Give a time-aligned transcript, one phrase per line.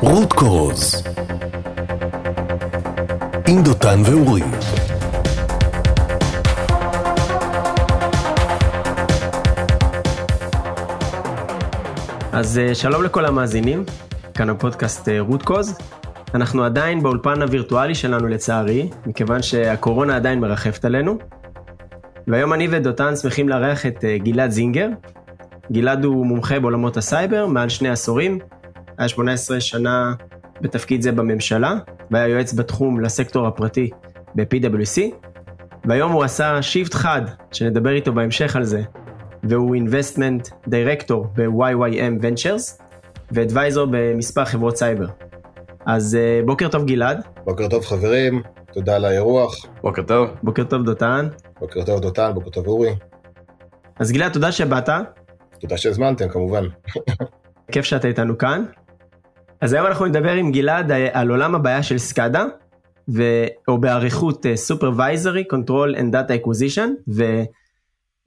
[0.00, 1.02] רות קורוז
[3.48, 4.42] עם דותן ואורי
[12.32, 13.84] אז אה, שלום לכל המאזינים,
[14.34, 15.78] כאן הפודקאסט אה, רות קוז.
[16.34, 21.18] אנחנו עדיין באולפן הווירטואלי שלנו לצערי, מכיוון שהקורונה עדיין מרחפת עלינו.
[22.26, 24.88] והיום אני ודותן שמחים לארח את אה, גלעד זינגר.
[25.72, 28.38] גלעד הוא מומחה בעולמות הסייבר מעל שני עשורים,
[28.98, 30.14] היה 18 שנה
[30.60, 31.74] בתפקיד זה בממשלה,
[32.10, 33.90] והיה יועץ בתחום לסקטור הפרטי
[34.34, 35.00] ב-PwC,
[35.84, 37.22] והיום הוא עשה shift חד,
[37.52, 38.82] שנדבר איתו בהמשך על זה,
[39.42, 42.82] והוא Investment Director ב-YYM Ventures,
[43.32, 45.06] ו advisor במספר חברות סייבר.
[45.86, 47.24] אז אה, בוקר טוב גלעד.
[47.44, 49.66] בוקר טוב חברים, תודה על האירוח.
[49.82, 50.30] בוקר טוב.
[50.42, 51.28] בוקר טוב דותן.
[51.60, 52.94] בוקר טוב דותן, בוקר טוב אורי.
[53.98, 54.88] אז גלעד, תודה שבאת.
[55.62, 56.64] תודה שהזמנתם כמובן.
[57.72, 58.64] כיף שאתה איתנו כאן.
[59.60, 62.44] אז היום אנחנו נדבר עם גלעד אה, על עולם הבעיה של סקאדה,
[63.14, 63.22] ו...
[63.68, 67.12] או באריכות אה, Supervisory Control and Data Acquisition,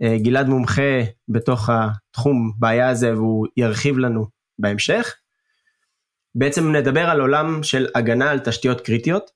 [0.01, 4.25] וגלעד מומחה בתוך התחום בעיה הזה והוא ירחיב לנו
[4.59, 5.15] בהמשך.
[6.35, 9.31] בעצם נדבר על עולם של הגנה על תשתיות קריטיות,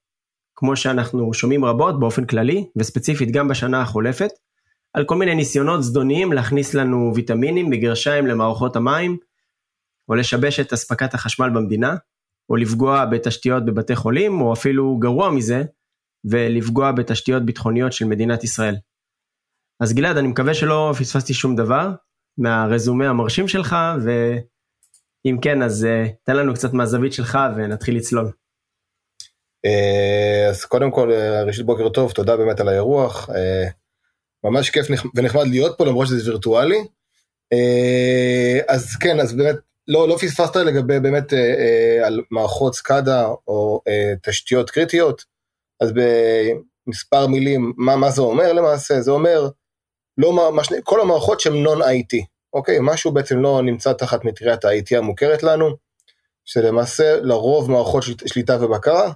[0.56, 4.32] כמו שאנחנו שומעים רבות באופן כללי, וספציפית גם בשנה החולפת,
[4.94, 9.18] על כל מיני ניסיונות זדוניים להכניס לנו ויטמינים בגרשיים למערכות המים,
[10.10, 11.96] או לשבש את אספקת החשמל במדינה,
[12.50, 15.64] או לפגוע בתשתיות בבתי חולים, או אפילו גרוע מזה,
[16.26, 18.76] ולפגוע בתשתיות ביטחוניות של מדינת ישראל.
[19.80, 21.92] אז גלעד, אני מקווה שלא פספסתי שום דבר
[22.38, 28.32] מהרזומה המרשים שלך, ואם כן, אז uh, תן לנו קצת מהזווית שלך ונתחיל לצלול.
[29.66, 33.30] אה, אז קודם כל, אה, ראשית בוקר טוב, תודה באמת על האירוח.
[34.44, 36.84] ממש כיף ונחמד להיות פה למרות שזה וירטואלי.
[38.68, 39.56] אז כן, אז באמת
[39.90, 45.24] לא, לא פספסת לגבי באמת אה, אה, על מערכות סקאדה או אה, תשתיות קריטיות,
[45.82, 45.92] אז
[46.88, 49.02] במספר מילים, מה, מה זה אומר למעשה?
[49.02, 49.50] זה אומר,
[50.18, 52.78] לא, מה, כל המערכות שהן נון-IT, אוקיי?
[52.82, 55.76] משהו בעצם לא נמצא תחת מטריית ה-IT המוכרת לנו,
[56.46, 59.12] שלמעשה לרוב מערכות של, שליטה ובקרה,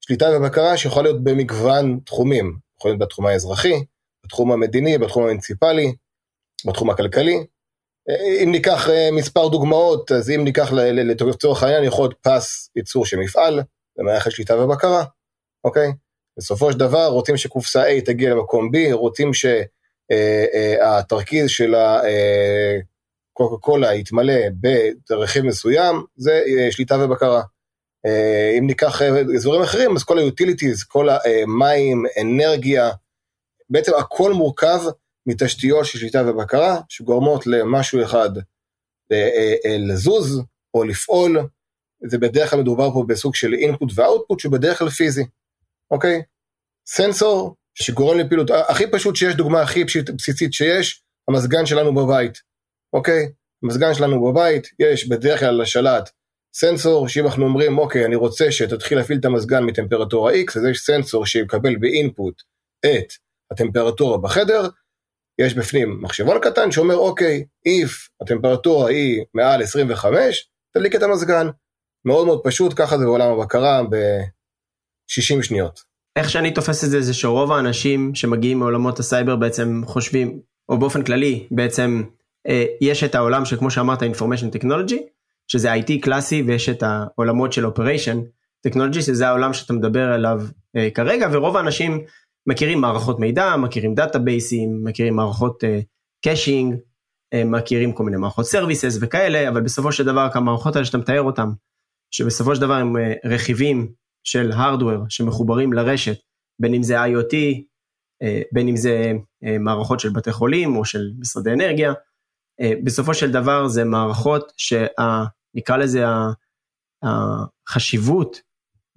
[0.00, 3.84] שליטה ובקרה שיכול להיות במגוון תחומים, יכול להיות בתחום האזרחי,
[4.28, 5.92] בתחום המדיני, בתחום המוניציפלי,
[6.66, 7.44] בתחום הכלכלי,
[8.44, 13.16] אם ניקח אה, מספר דוגמאות, אז אם ניקח לצורך העניין יכול להיות פס ייצור של
[13.16, 13.60] מפעל,
[13.98, 15.04] במערכת שליטה ובקרה,
[15.64, 15.92] אוקיי?
[16.38, 23.56] בסופו של דבר רוצים שקופסה A תגיע למקום B, רוצים שהתרכיז אה, אה, של הקוקה
[23.60, 24.34] קולה יתמלא
[25.10, 27.42] ברכיב מסוים, זה שליטה ובקרה.
[28.58, 29.02] אם ניקח
[29.36, 32.90] אזורים אחרים, אז כל ה-utilities, כל המים, אנרגיה,
[33.70, 34.80] בעצם הכל מורכב
[35.26, 38.30] מתשתיות של שליטה ובקרה, שגורמות למשהו אחד
[39.12, 40.42] אה, אה, אה, לזוז
[40.74, 41.38] או לפעול,
[42.06, 45.24] זה בדרך כלל מדובר פה בסוג של אינפוט ואוטפוט שהוא בדרך כלל פיזי,
[45.90, 46.22] אוקיי?
[46.86, 49.84] סנסור שגורם לפעילות, הכי פשוט שיש, דוגמה הכי
[50.16, 52.38] בסיסית שיש, המזגן שלנו בבית,
[52.92, 53.32] אוקיי?
[53.62, 56.10] המזגן שלנו בבית, יש בדרך כלל לשלט
[56.54, 60.78] סנסור, שאם אנחנו אומרים, אוקיי, אני רוצה שתתחיל להפעיל את המזגן מטמפרטורה X, אז יש
[60.78, 62.42] סנסור שיקבל באינפוט
[62.86, 63.12] את
[63.50, 64.68] הטמפרטורה בחדר,
[65.38, 71.48] יש בפנים מחשבון קטן שאומר, אוקיי, if הטמפרטורה היא מעל 25, תדליק את המזגן.
[72.04, 75.80] מאוד מאוד פשוט, ככה זה בעולם הבקרה ב-60 שניות.
[76.16, 81.04] איך שאני תופס את זה, זה שרוב האנשים שמגיעים מעולמות הסייבר בעצם חושבים, או באופן
[81.04, 82.02] כללי, בעצם
[82.48, 85.00] אה, יש את העולם שכמו שאמרת, information technology,
[85.48, 88.16] שזה IT קלאסי, ויש את העולמות של operation
[88.68, 90.40] technology, שזה העולם שאתה מדבר עליו
[90.76, 92.04] אה, כרגע, ורוב האנשים
[92.48, 95.64] מכירים מערכות מידע, מכירים database ים, מכירים מערכות
[96.24, 96.78] caching, אה,
[97.34, 101.22] אה, מכירים כל מיני מערכות services וכאלה, אבל בסופו של דבר המערכות האלה שאתה מתאר
[101.22, 101.48] אותן,
[102.10, 103.92] שבסופו של דבר הם uh, רכיבים
[104.24, 106.16] של הארדוור שמחוברים לרשת,
[106.60, 107.34] בין אם זה IoT,
[108.52, 109.12] בין אם זה
[109.60, 111.92] מערכות של בתי חולים או של משרדי אנרגיה,
[112.84, 116.04] בסופו של דבר זה מערכות שנקרא לזה
[117.02, 118.40] החשיבות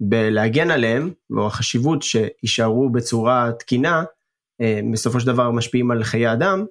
[0.08, 4.04] בלהגן עליהם, או החשיבות שיישארו בצורה תקינה,
[4.60, 6.64] אה, בסופו של דבר משפיעים על חיי אדם.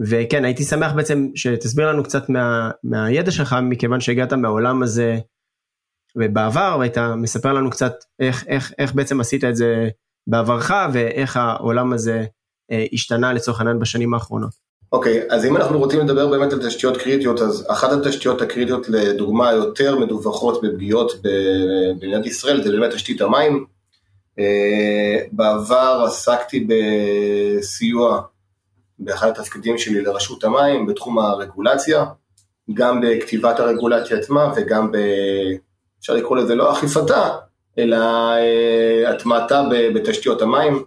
[0.00, 5.18] וכן, הייתי שמח בעצם שתסביר לנו קצת מה, מהידע שלך, מכיוון שהגעת מהעולם הזה
[6.16, 9.88] בעבר, והיית מספר לנו קצת איך, איך, איך בעצם עשית את זה
[10.26, 12.24] בעברך, ואיך העולם הזה
[12.70, 14.69] אה, השתנה לצורך העניין בשנים האחרונות.
[14.92, 18.88] אוקיי, okay, אז אם אנחנו רוצים לדבר באמת על תשתיות קריטיות, אז אחת התשתיות הקריטיות
[18.88, 23.64] לדוגמה יותר מדווחות בפגיעות במדינת ישראל זה באמת תשתית המים.
[24.38, 28.20] אה, בעבר עסקתי בסיוע
[28.98, 32.04] באחד התפקידים שלי לרשות המים בתחום הרגולציה,
[32.74, 34.96] גם בכתיבת הרגולציה עצמה וגם ב...
[36.00, 37.28] אפשר לקרוא לזה לא אכיפתה,
[37.78, 37.96] אלא
[38.36, 39.62] אה, הטמעתה
[39.94, 40.82] בתשתיות המים.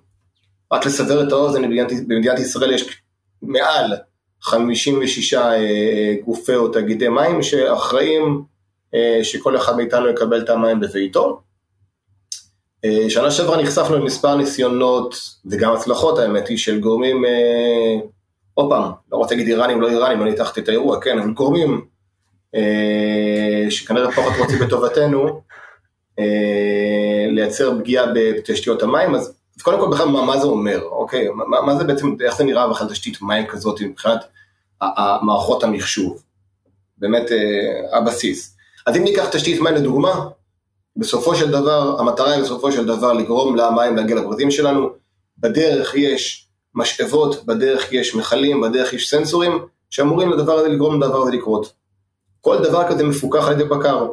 [0.72, 1.62] רק לסבר את האוזן,
[2.08, 3.03] במדינת ישראל יש
[3.44, 3.94] מעל
[4.42, 8.44] 56 אה, גופי או תאגידי מים שאחראים
[8.95, 11.42] אה, שכל אחד מאיתנו יקבל את המים בביתו.
[13.10, 17.24] שנה שעברה נחשפנו למספר ניסיונות וגם הצלחות האמת היא של גורמים,
[18.54, 21.86] עוד פעם, לא רוצה להגיד איראנים, לא איראנים, לא ניתחתי את האירוע, כן, אבל גורמים
[23.69, 25.42] שכנראה פחות רוצים בטובתנו,
[27.30, 31.30] לייצר פגיעה בתשתיות המים, אז קודם כל בכלל מה, מה זה אומר, אוקיי?
[31.30, 34.20] מה, מה זה בעצם, איך זה נראה בכלל תשתית מים כזאת מבחינת
[35.22, 36.24] מערכות המחשוב?
[36.98, 38.56] באמת אה, הבסיס.
[38.86, 40.28] אז אם ניקח תשתית מים לדוגמה,
[40.98, 44.90] בסופו של דבר, המטרה היא בסופו של דבר לגרום למים להגיע לפרטים שלנו,
[45.38, 51.32] בדרך יש משאבות, בדרך יש מכלים, בדרך יש סנסורים, שאמורים לדבר הזה לגרום לדבר הזה
[51.32, 51.74] לקרות.
[52.42, 54.08] כל דבר כזה מפוקח על ידי בקר.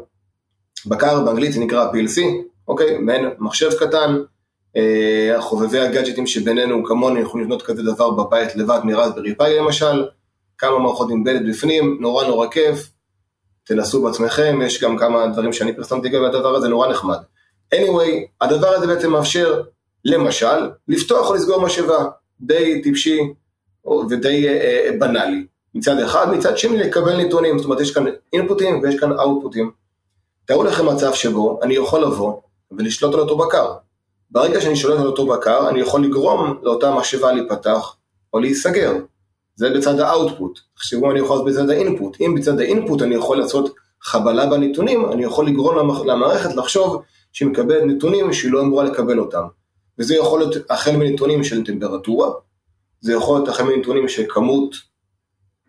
[0.86, 2.20] בקר באנגלית זה נקרא PLC,
[2.68, 2.98] אוקיי?
[2.98, 4.22] מעין מחשב קטן,
[4.76, 10.06] אה, חובבי הגאדג'טים שבינינו כמוני יכולים לבנות כזה דבר בבית לבד מרזברי פאי למשל,
[10.58, 12.90] כמה מערכות עם בלט בפנים, נורא נורא כיף,
[13.64, 17.18] תנסו בעצמכם, יש גם כמה דברים שאני פרסמתי גם בדבר הזה, נורא נחמד.
[17.74, 19.62] anyway, הדבר הזה בעצם מאפשר,
[20.04, 22.04] למשל, לפתוח או לסגור משאבה,
[22.40, 23.18] די טיפשי
[24.10, 25.46] ודי אה, אה, בנאלי.
[25.74, 29.70] מצד אחד, מצד שני לקבל נתונים, זאת אומרת יש כאן אינפוטים ויש כאן אאוטפוטים.
[30.44, 32.40] תארו לכם מצב שבו אני יכול לבוא
[32.70, 33.72] ולשלוט על אותו בקר.
[34.30, 37.96] ברגע שאני שולט על אותו בקר, אני יכול לגרום לאותה משאבה להיפתח
[38.34, 38.92] או להיסגר.
[39.56, 40.58] זה בצד האאוטפוט.
[40.74, 42.16] תחשבו אני יכול לעשות בצד האינפוט.
[42.20, 47.82] אם בצד האינפוט אני יכול לעשות חבלה בנתונים, אני יכול לגרום למערכת לחשוב שהיא מקבלת
[47.86, 49.42] נתונים שהיא לא אמורה לקבל אותם.
[49.98, 52.30] וזה יכול להיות החל מנתונים של טמפרטורה,
[53.00, 54.74] זה יכול להיות החל מנתונים של כמות,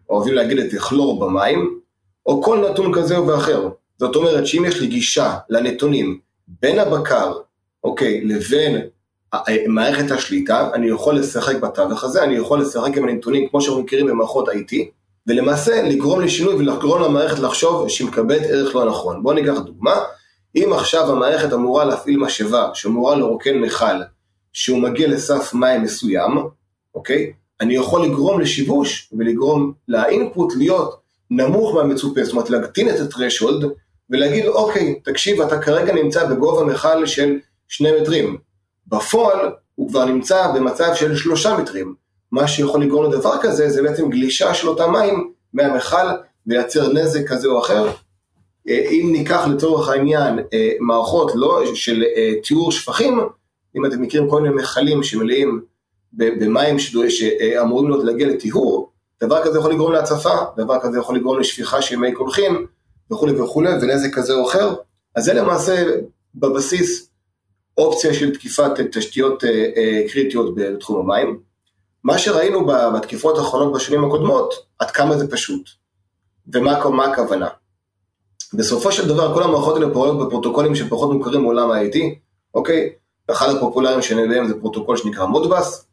[0.09, 1.79] אוהבים להגיד את זה, כלור במים,
[2.25, 3.69] או כל נתון כזה ואחר.
[3.99, 7.33] זאת אומרת שאם יש לי גישה לנתונים בין הבקר
[7.83, 8.81] אוקיי, לבין
[9.67, 14.07] מערכת השליטה, אני יכול לשחק בתווך הזה, אני יכול לשחק עם הנתונים כמו שאנחנו מכירים
[14.07, 14.75] במערכות IT,
[15.27, 19.23] ולמעשה לגרום לשינוי ולגרום למערכת לחשוב שהיא מקבלת ערך לא נכון.
[19.23, 19.95] בואו ניקח דוגמה,
[20.55, 24.01] אם עכשיו המערכת אמורה להפעיל משאבה שאמורה לרוקן מכל,
[24.53, 26.37] שהוא מגיע לסף מים מסוים,
[26.95, 27.33] אוקיי?
[27.61, 30.99] אני יכול לגרום לשיבוש ולגרום לאינפוט להיות
[31.31, 33.69] נמוך מהמצופה, זאת אומרת להקטין את הטרשולד
[34.09, 37.37] ולהגיד אוקיי, תקשיב, אתה כרגע נמצא בגובה מכל של
[37.71, 38.37] שני מטרים.
[38.87, 41.95] בפועל הוא כבר נמצא במצב של שלושה מטרים.
[42.31, 46.07] מה שיכול לגרום לדבר כזה זה בעצם גלישה של אותם מים מהמכל
[46.47, 47.87] ולייצר נזק כזה או אחר.
[48.69, 53.19] אה, אם ניקח לצורך העניין אה, מערכות לא של אה, טיהור שפכים,
[53.75, 55.61] אם אתם מכירים כל מיני מכלים שמלאים
[56.13, 58.91] במים שאמורים להגיע לטיהור,
[59.23, 62.65] דבר כזה יכול לגרום להצפה, דבר כזה יכול לגרום לשפיכה של מי קולחים
[63.11, 64.75] וכולי וכולי, ונזק כזה או אחר.
[65.15, 65.85] אז זה למעשה
[66.35, 67.10] בבסיס
[67.77, 71.39] אופציה של תקיפת תשתיות אה, אה, קריטיות בתחום המים.
[72.03, 75.69] מה שראינו בתקיפות האחרונות בשנים הקודמות, עד כמה זה פשוט,
[76.53, 77.47] ומה הכוונה.
[78.53, 81.97] בסופו של דבר כל המערכות האלה פועלות בפרוטוקולים שפחות מוכרים מעולם ה-IT,
[82.53, 82.89] אוקיי?
[83.31, 85.87] אחד הפופולריים שביניהם זה פרוטוקול שנקרא Modbus,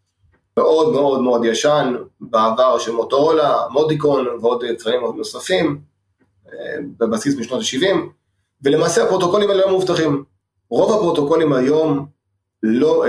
[0.57, 5.81] מאוד מאוד מאוד ישן, בעבר של מוטורולה, Modicon ועוד יצרנים נוספים,
[6.53, 7.97] אה, בבסיס משנות ה-70,
[8.63, 10.25] ולמעשה הפרוטוקולים האלה לא מאובטחים.
[10.71, 12.07] רוב הפרוטוקולים היום,
[12.63, 13.05] לא,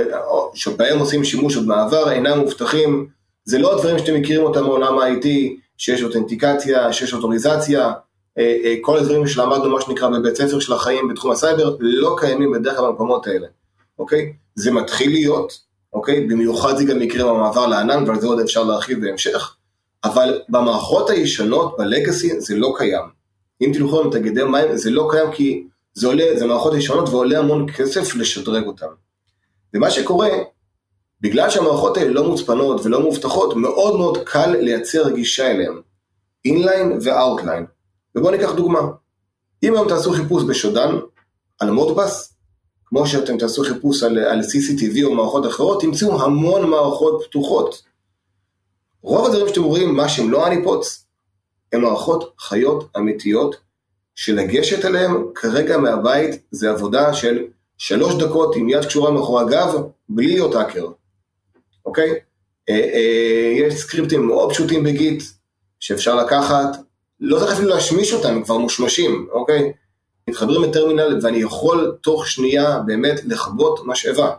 [0.54, 3.08] שבהם עושים שימוש עוד מעבר, אינם מאובטחים,
[3.46, 5.28] זה לא הדברים שאתם מכירים אותם מעולם ה-IT,
[5.78, 7.92] שיש authentication, שיש authorization,
[8.38, 12.52] אה, אה, כל הדברים שלמדנו מה שנקרא בבית ספר של החיים בתחום הסייבר, לא קיימים
[12.52, 13.48] בדרך כלל במקומות האלה,
[14.00, 14.34] אוקיי?
[14.56, 15.60] זה מתחיל להיות,
[15.94, 16.28] אוקיי?
[16.28, 19.56] במיוחד זה גם יקרה במעבר לענן, ועל זה עוד אפשר להרחיב בהמשך,
[20.04, 23.04] אבל במערכות הישנות, ב legacy, זה לא קיים.
[23.62, 25.64] אם תלכו עם תאגידי מים, זה לא קיים כי
[26.00, 28.86] זה עולה, זה מערכות ישנות ועולה המון כסף לשדרג אותן.
[29.74, 30.30] ומה שקורה,
[31.22, 35.82] בגלל שהמערכות האלה לא מוצפנות ולא מאובטחות, מאוד מאוד קל לייצר גישה אליהן,
[36.46, 37.66] inline ו outline.
[38.16, 38.80] ובואו ניקח דוגמה.
[39.64, 40.96] אם היום תעשו חיפוש ב Shodan,
[41.60, 42.34] על Modbus,
[42.86, 47.82] כמו שאתם תעשו חיפוש על, על CCTV או מערכות אחרות, תמצאו המון מערכות פתוחות.
[49.02, 51.06] רוב הדברים שאתם רואים, מה שהם לא הניפוץ,
[51.74, 53.56] הם מערכות חיות אמיתיות
[54.20, 57.44] שלגשת אליהם כרגע מהבית זה עבודה של
[57.78, 59.76] שלוש דקות עם יד קשורה מאחורי הגב,
[60.10, 60.88] בלי להיות האקר,
[61.86, 62.10] אוקיי?
[62.70, 65.24] אה, אה, יש סקריפטים מאוד פשוטים בגיט,
[65.80, 66.78] שאפשר לקחת,
[67.20, 69.74] לא צריך אפילו להשמיש אותם, הם כבר מושמשים, אוקיי?
[70.30, 74.32] מתחברים לטרמינל ואני יכול תוך שנייה באמת לכבות משאבה,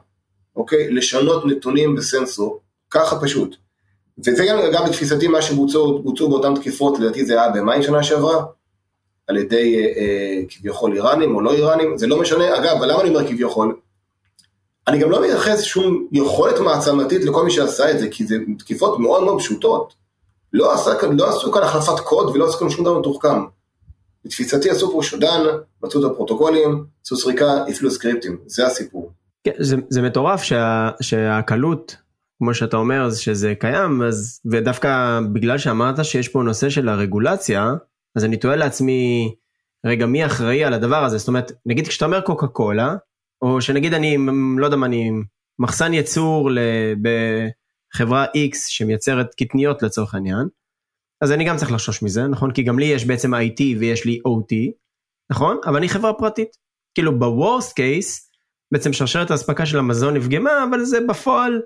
[0.57, 0.91] אוקיי?
[0.91, 2.61] לשנות נתונים בסנסור,
[2.91, 3.57] ככה פשוט.
[4.27, 8.45] וזה גם, גם בתפיסתי מה שבוצעו באותן תקיפות, לדעתי זה היה במאי שנה שעברה,
[9.31, 13.09] על ידי אה, אה, כביכול איראנים או לא איראנים, זה לא משנה, אגב, למה אני
[13.09, 13.77] אומר כביכול?
[14.89, 18.99] אני גם לא מייחס שום יכולת מעצמתית לכל מי שעשה את זה, כי זה תקיפות
[18.99, 19.95] מאוד מאוד פשוטות.
[20.53, 23.45] לא, עשה, לא עשו כאן החלפת קוד ולא עשו כאן שום דבר מתוחכם.
[24.25, 25.41] בתפיסתי עשו פה שודן,
[25.83, 29.13] מצאו את הפרוטוקולים, עשו סריקה, הפעילו סקריפטים, זה הסיפור.
[29.45, 31.97] כן, זה, זה מטורף שה, שהקלות,
[32.39, 37.73] כמו שאתה אומר, שזה קיים, אז, ודווקא בגלל שאמרת שיש פה נושא של הרגולציה,
[38.17, 39.35] אז אני תוהה לעצמי,
[39.87, 41.19] רגע, מי אחראי על הדבר הזה?
[41.19, 42.95] זאת אומרת, נגיד כשאתה אומר קוקה קולה,
[43.43, 44.17] או שנגיד אני,
[44.59, 45.11] לא יודע מה, אני
[45.59, 46.51] מחסן ייצור
[47.03, 50.49] בחברה X שמייצרת קטניות לצורך העניין,
[51.21, 52.53] אז אני גם צריך לחשוש מזה, נכון?
[52.53, 54.55] כי גם לי יש בעצם IT ויש לי OT,
[55.31, 55.61] נכון?
[55.67, 56.49] אבל אני חברה פרטית.
[56.95, 58.31] כאילו בוורסט קייס,
[58.73, 61.63] בעצם שרשרת האספקה של המזון נפגמה, אבל זה בפועל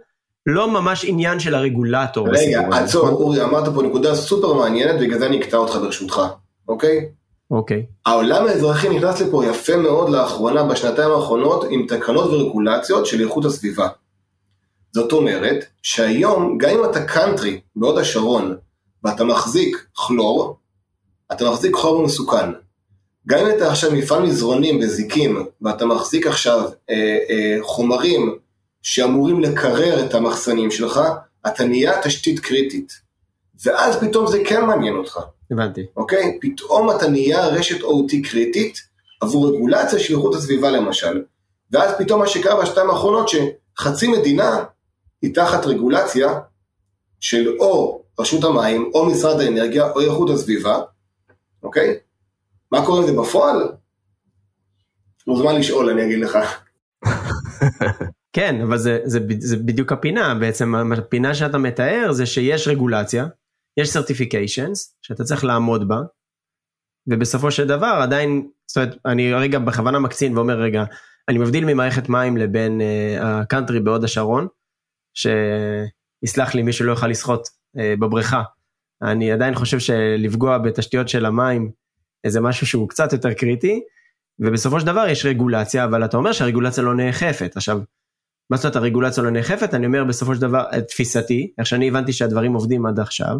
[0.46, 2.28] לא ממש עניין של הרגולטור.
[2.28, 3.22] רגע, עצור, נכון?
[3.22, 6.20] אורי, אמרת פה נקודה סופר מעניינת, בגלל זה אני אקטע אותך ברשותך,
[6.68, 7.08] אוקיי?
[7.50, 7.86] אוקיי.
[8.06, 13.88] העולם האזרחי נכנס לפה יפה מאוד לאחרונה, בשנתיים האחרונות, עם תקנות ורגולציות של איכות הסביבה.
[14.92, 18.56] זאת אומרת, שהיום, גם אם אתה קאנטרי בהוד השרון,
[19.04, 20.56] ואתה מחזיק כלור,
[21.32, 22.50] אתה מחזיק חומר מסוכן.
[23.28, 28.38] גם אם אתה עכשיו מפעל מזרונים בזיקים, ואתה מחזיק עכשיו אה, אה, חומרים
[28.84, 31.00] שאמורים לקרר את המחסנים שלך,
[31.46, 32.92] אתה נהיה תשתית קריטית.
[33.64, 35.20] ואז פתאום זה כן מעניין אותך.
[35.50, 35.86] הבנתי.
[35.96, 36.38] אוקיי?
[36.40, 38.78] פתאום אתה נהיה רשת OT קריטית
[39.20, 41.22] עבור רגולציה של איכות הסביבה למשל.
[41.70, 44.64] ואז פתאום מה שקרה בשתיים האחרונות, שחצי מדינה
[45.22, 46.40] היא תחת רגולציה
[47.20, 50.80] של או רשות המים, או משרד האנרגיה, או איכות הסביבה,
[51.62, 51.94] אוקיי?
[52.72, 53.72] מה קורה עם זה בפועל?
[55.26, 56.38] מוזמן לשאול, אני אגיד לך.
[58.36, 63.26] כן, אבל זה, זה, זה בדיוק הפינה, בעצם הפינה שאתה מתאר זה שיש רגולציה,
[63.76, 66.00] יש סרטיפיקיישנס שאתה צריך לעמוד בה,
[67.06, 70.84] ובסופו של דבר עדיין, זאת אומרת, אני רגע בכוונה מקצין ואומר רגע,
[71.28, 72.80] אני מבדיל ממערכת מים לבין
[73.20, 74.46] הקאנטרי uh, בהוד השרון,
[75.14, 78.42] שיסלח לי מי שלא יוכל לשחות uh, בבריכה.
[79.02, 81.70] אני עדיין חושב שלפגוע בתשתיות של המים
[82.26, 83.80] זה משהו שהוא קצת יותר קריטי,
[84.38, 87.56] ובסופו של דבר יש רגולציה, אבל אתה אומר שהרגולציה לא נאכפת.
[87.56, 87.80] עכשיו,
[88.50, 89.74] מה זאת אומרת הרגולציה לא נאכפת?
[89.74, 93.36] אני אומר בסופו של דבר, תפיסתי, איך שאני הבנתי שהדברים עובדים עד עכשיו,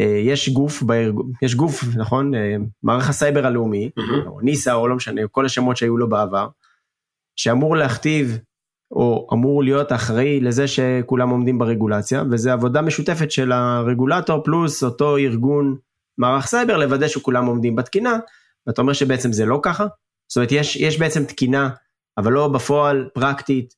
[0.00, 1.14] אה, יש גוף, בארג...
[1.42, 2.34] יש גוף, נכון?
[2.34, 4.26] אה, מערך הסייבר הלאומי, mm-hmm.
[4.26, 6.48] או NISA, או לא משנה, כל השמות שהיו לו בעבר,
[7.36, 8.38] שאמור להכתיב,
[8.90, 15.16] או אמור להיות אחראי לזה שכולם עומדים ברגולציה, וזה עבודה משותפת של הרגולטור פלוס אותו
[15.16, 15.76] ארגון
[16.18, 18.18] מערך סייבר, לוודא שכולם עומדים בתקינה,
[18.66, 19.86] ואתה אומר שבעצם זה לא ככה?
[20.28, 21.68] זאת אומרת, יש, יש בעצם תקינה,
[22.18, 23.74] אבל לא בפועל, פרקטית,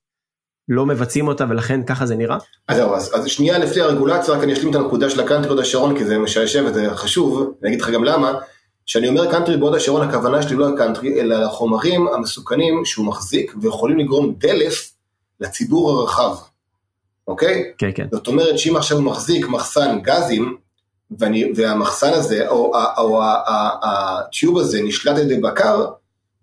[0.68, 2.36] לא מבצעים אותה ולכן ככה זה נראה?
[2.68, 5.58] אז זהו, אז, אז שנייה לפני הרגולציה, רק אני אשלים את הנקודה של הקאנטרי בהוד
[5.58, 8.32] השרון, כי זה משעשע וזה חשוב, אני אגיד לך גם למה.
[8.86, 13.98] כשאני אומר קאנטרי בהוד השרון, הכוונה שלי לא הקאנטרי, אלא החומרים המסוכנים שהוא מחזיק ויכולים
[13.98, 14.92] לגרום דלף
[15.40, 16.36] לציבור הרחב,
[17.28, 17.72] אוקיי?
[17.78, 18.06] כן, כן.
[18.12, 20.56] זאת אומרת שאם עכשיו הוא מחזיק מחסן גזים,
[21.18, 23.22] ואני, והמחסן הזה, או, או
[23.82, 25.86] ה tube הזה נשלט על ידי בקר,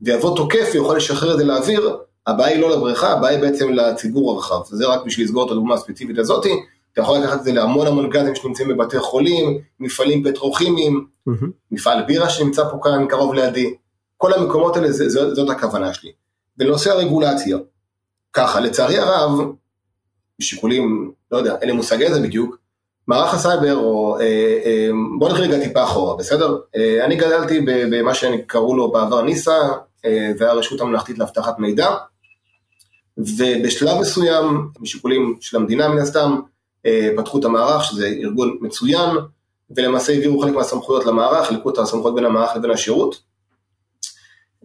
[0.01, 4.31] ויבוא תוקף ויוכל לשחרר את זה לאוויר, הבעיה היא לא לבריכה, הבעיה היא בעצם לציבור
[4.31, 4.61] הרחב.
[4.65, 6.53] זה רק בשביל לסגור את הדוגמה הספציפית הזאתי.
[6.93, 11.45] אתה יכול לקחת את זה להמון המון גזים שנמצאים בבתי חולים, מפעלים פטרוכימיים, mm-hmm.
[11.71, 13.75] מפעל בירה שנמצא פה כאן קרוב לידי.
[14.17, 16.11] כל המקומות האלה, זה, זאת, זאת הכוונה שלי.
[16.57, 17.57] בנושא הרגולציה,
[18.33, 19.31] ככה, לצערי הרב,
[20.39, 22.57] משיקולים, לא יודע, אין לי מושג איזה בדיוק,
[23.07, 24.89] מערך הסייבר, או אה, אה,
[25.19, 26.57] בוא נתחיל רגע טיפה אחורה, בסדר?
[26.75, 29.57] אה, אני גדלתי במה שקראו לו בעבר NISA,
[30.05, 31.89] אה, והרשות הממלכתית לאבטחת מידע.
[33.17, 36.39] ובשלב מסוים, משיקולים של המדינה מן הסתם,
[36.85, 39.09] אה, פתחו את המערך, שזה ארגון מצוין,
[39.75, 43.21] ולמעשה העבירו חלק מהסמכויות למערך, חילקו את הסמכויות בין המערך לבין השירות.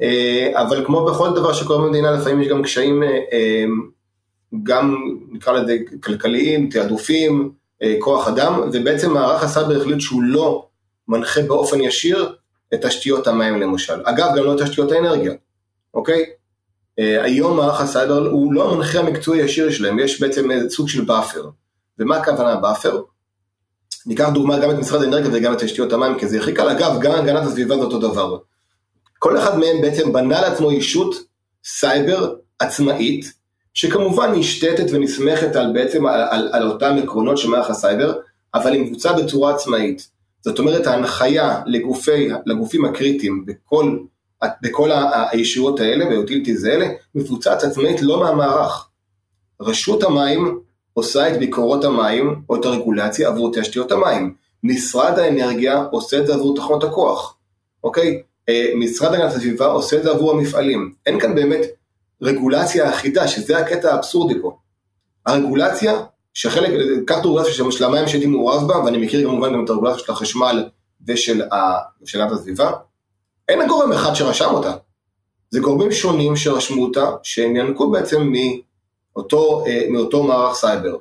[0.03, 3.65] אה, אבל כמו בכל דבר שקורה במדינה, לפעמים יש גם קשיים, אה,
[4.63, 4.97] גם
[5.31, 7.53] נקרא לזה כלכליים, תעדופים,
[7.99, 10.67] כוח אדם, ובעצם מערך הסייבר החליט שהוא לא
[11.09, 12.35] מנחה באופן ישיר
[12.75, 14.01] את תשתיות המים למשל.
[14.05, 15.33] אגב, גם לא את תשתיות האנרגיה,
[15.95, 16.25] אוקיי?
[16.99, 21.45] אה, היום מערך הסייבר הוא לא המנחה המקצועי הישיר שלהם, יש בעצם סוג של buffer.
[21.99, 23.03] ומה הכוונה buffer?
[24.07, 26.69] ניקח דוגמה גם את משרד האנרגיה וגם את תשתיות המים, כי זה הכי קל.
[26.69, 28.39] אגב, גם הגנת הסביבה זה אותו דבר.
[29.19, 31.15] כל אחד מהם בעצם בנה לעצמו ישות
[31.65, 33.33] סייבר עצמאית,
[33.75, 38.15] שכמובן מושתתת ונסמכת על בעצם על, על, על אותם עקרונות של מערך הסייבר,
[38.55, 40.09] אבל היא מבוצעה בצורה עצמאית.
[40.45, 43.99] זאת אומרת ההנחיה לגופי, לגופים הקריטיים בכל
[44.63, 44.91] בכל
[45.33, 48.89] הישויות האלה והאוטיליטיז האלה, מפוצץ עצמאית לא מהמערך.
[49.61, 50.61] רשות המים
[50.93, 54.35] עושה את ביקורות המים או את הרגולציה עבור תשתיות המים.
[54.63, 57.37] משרד האנרגיה עושה את זה עבור תחנות הכוח,
[57.85, 58.23] אוקיי?
[58.49, 60.95] אה, משרד הגנת הסביבה עושה את זה עבור המפעלים.
[61.07, 61.61] אין כאן באמת
[62.23, 64.57] רגולציה אחידה, שזה הקטע האבסורדי פה.
[65.27, 66.01] הרגולציה,
[66.35, 66.71] שחלק,
[67.07, 70.13] קח את הרגולציה של המים שהייתי מעורב בה, ואני מכיר כמובן גם את הרגולציה של
[70.13, 70.69] החשמל
[71.07, 72.73] ושל הגנת הסביבה,
[73.49, 74.73] אין גורם אחד שרשם אותה.
[75.51, 78.33] זה גורמים שונים שרשמו אותה, שהם ינקו בעצם
[79.15, 80.97] מאותו, אה, מאותו מערך סייבר.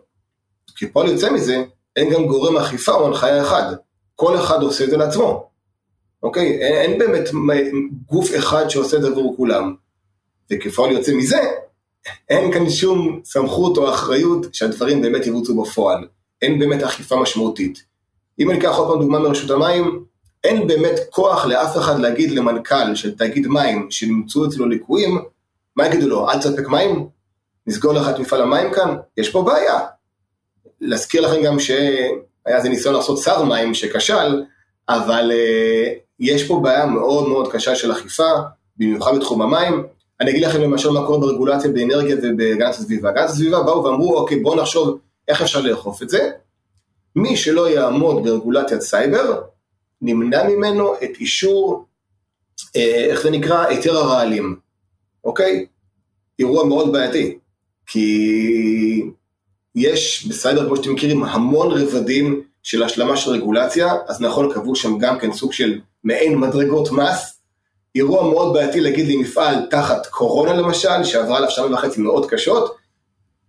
[0.75, 1.63] כפועל יוצא מזה,
[1.95, 3.73] אין גם גורם אכיפה או הנחיה אחד.
[4.15, 5.49] כל אחד עושה את זה לעצמו.
[6.23, 6.61] אוקיי?
[6.61, 7.29] אין, אין באמת
[8.05, 9.75] גוף אחד שעושה את זה עבור כולם.
[10.51, 11.39] וכפועל יוצא מזה,
[12.29, 16.07] אין כאן שום סמכות או אחריות שהדברים באמת יבוצעו בפועל.
[16.41, 17.83] אין באמת אכיפה משמעותית.
[18.39, 20.03] אם אני אקח עוד פעם דוגמה מרשות המים,
[20.47, 25.21] אין באמת כוח לאף אחד להגיד למנכ"ל של תאגיד מים שנמצאו אצלו ליקויים,
[25.75, 27.07] מה יגידו לו, אל תספק מים?
[27.67, 28.95] נסגור לך את מפעל המים כאן?
[29.17, 29.79] יש פה בעיה.
[30.81, 32.11] להזכיר לכם גם שהיה
[32.45, 34.43] איזה ניסיון לעשות שר מים שכשל,
[34.89, 38.29] אבל uh, יש פה בעיה מאוד מאוד קשה של אכיפה,
[38.77, 39.83] במיוחד בתחום המים.
[40.21, 43.09] אני אגיד לכם למשל מה קורה ברגולציה באנרגיה ובהגנת הסביבה.
[43.09, 46.29] הגנת הסביבה באו ואמרו, אוקיי, בואו נחשוב איך אפשר לאכוף את זה.
[47.15, 49.41] מי שלא יעמוד ברגולציית סייבר,
[50.01, 51.85] נמנע ממנו את אישור,
[52.75, 54.59] אה, איך זה נקרא, היתר הרעלים,
[55.23, 55.65] אוקיי?
[56.39, 57.37] אירוע מאוד בעייתי,
[57.87, 59.11] כי
[59.75, 64.97] יש בסייבר, כמו שאתם מכירים, המון רבדים של השלמה של רגולציה, אז נכון קבעו שם
[64.97, 67.39] גם כן סוג של מעין מדרגות מס.
[67.95, 72.75] אירוע מאוד בעייתי להגיד לי מפעל תחת קורונה למשל, שעברה עליו שנה וחצי מאוד קשות,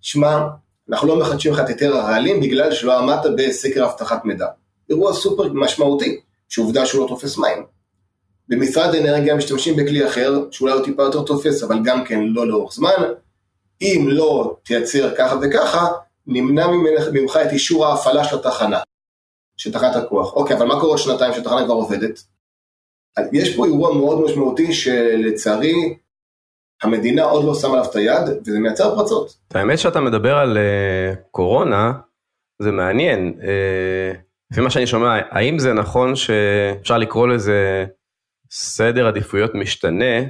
[0.01, 0.49] שמע,
[0.91, 4.47] אנחנו לא מחדשים לך את היתר הרעלים בגלל שלא עמדת בסקר אבטחת מידע.
[4.91, 6.21] אירוע סופר משמעותי.
[6.49, 7.67] שעובדה שהוא לא תופס מים.
[8.49, 12.73] במשרד האנרגיה משתמשים בכלי אחר, שאולי הוא טיפה יותר תופס, אבל גם כן לא לאורך
[12.73, 13.03] זמן.
[13.83, 15.87] אם לא תייצר ככה וככה,
[16.27, 16.67] נמנע
[17.13, 18.81] ממך, את אישור ההפעלה של התחנה,
[19.57, 20.33] של תחנת הכוח.
[20.33, 22.21] אוקיי, אבל מה קורה שנתיים שהתחנה כבר עובדת?
[23.33, 25.97] יש פה אירוע מאוד משמעותי שלצערי
[26.83, 29.37] המדינה עוד לא שמה עליו את היד, וזה מייצר פרצות.
[29.55, 31.93] האמת שאתה מדבר על uh, קורונה,
[32.63, 33.35] זה מעניין.
[33.41, 34.28] Uh...
[34.51, 37.87] לפי מה שאני שומע, האם זה נכון שאפשר לקרוא לזה
[38.51, 40.21] סדר עדיפויות משתנה,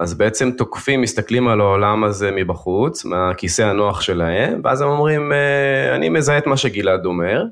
[0.00, 5.94] אז בעצם תוקפים מסתכלים על העולם הזה מבחוץ, מהכיסא הנוח שלהם, ואז הם אומרים, אה,
[5.94, 7.44] אני מזהה את מה שגלעד אומר,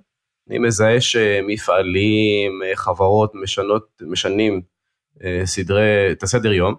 [0.50, 4.60] אני מזהה שמפעלים, אה, חברות משנות, משנים
[5.24, 6.74] אה, סדרי, את הסדר יום,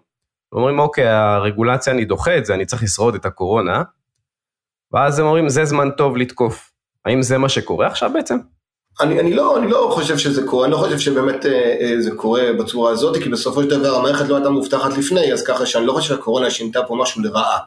[0.51, 3.83] אומרים, אוקיי, הרגולציה, אני דוחה את זה, אני צריך לשרוד את הקורונה,
[4.91, 6.71] ואז הם אומרים, זה זמן טוב לתקוף.
[7.05, 8.37] האם זה מה שקורה עכשיו בעצם?
[9.01, 12.11] אני, אני, לא, אני לא חושב שזה קורה, אני לא חושב שבאמת אה, אה, זה
[12.11, 15.85] קורה בצורה הזאת, כי בסופו של דבר המערכת לא הייתה מובטחת לפני, אז ככה שאני
[15.85, 17.59] לא חושב שהקורונה שינתה פה משהו לרעה.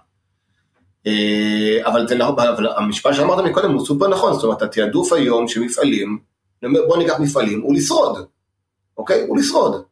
[1.07, 5.49] אה, אבל, זה, נכון, אבל המשפט שאמרת מקודם הוא סופר נכון, זאת אומרת, התעדוף היום
[5.49, 6.19] של מפעלים,
[6.89, 8.27] בוא ניקח מפעלים, הוא לשרוד,
[8.99, 9.27] אוקיי?
[9.29, 9.83] הוא לשרוד.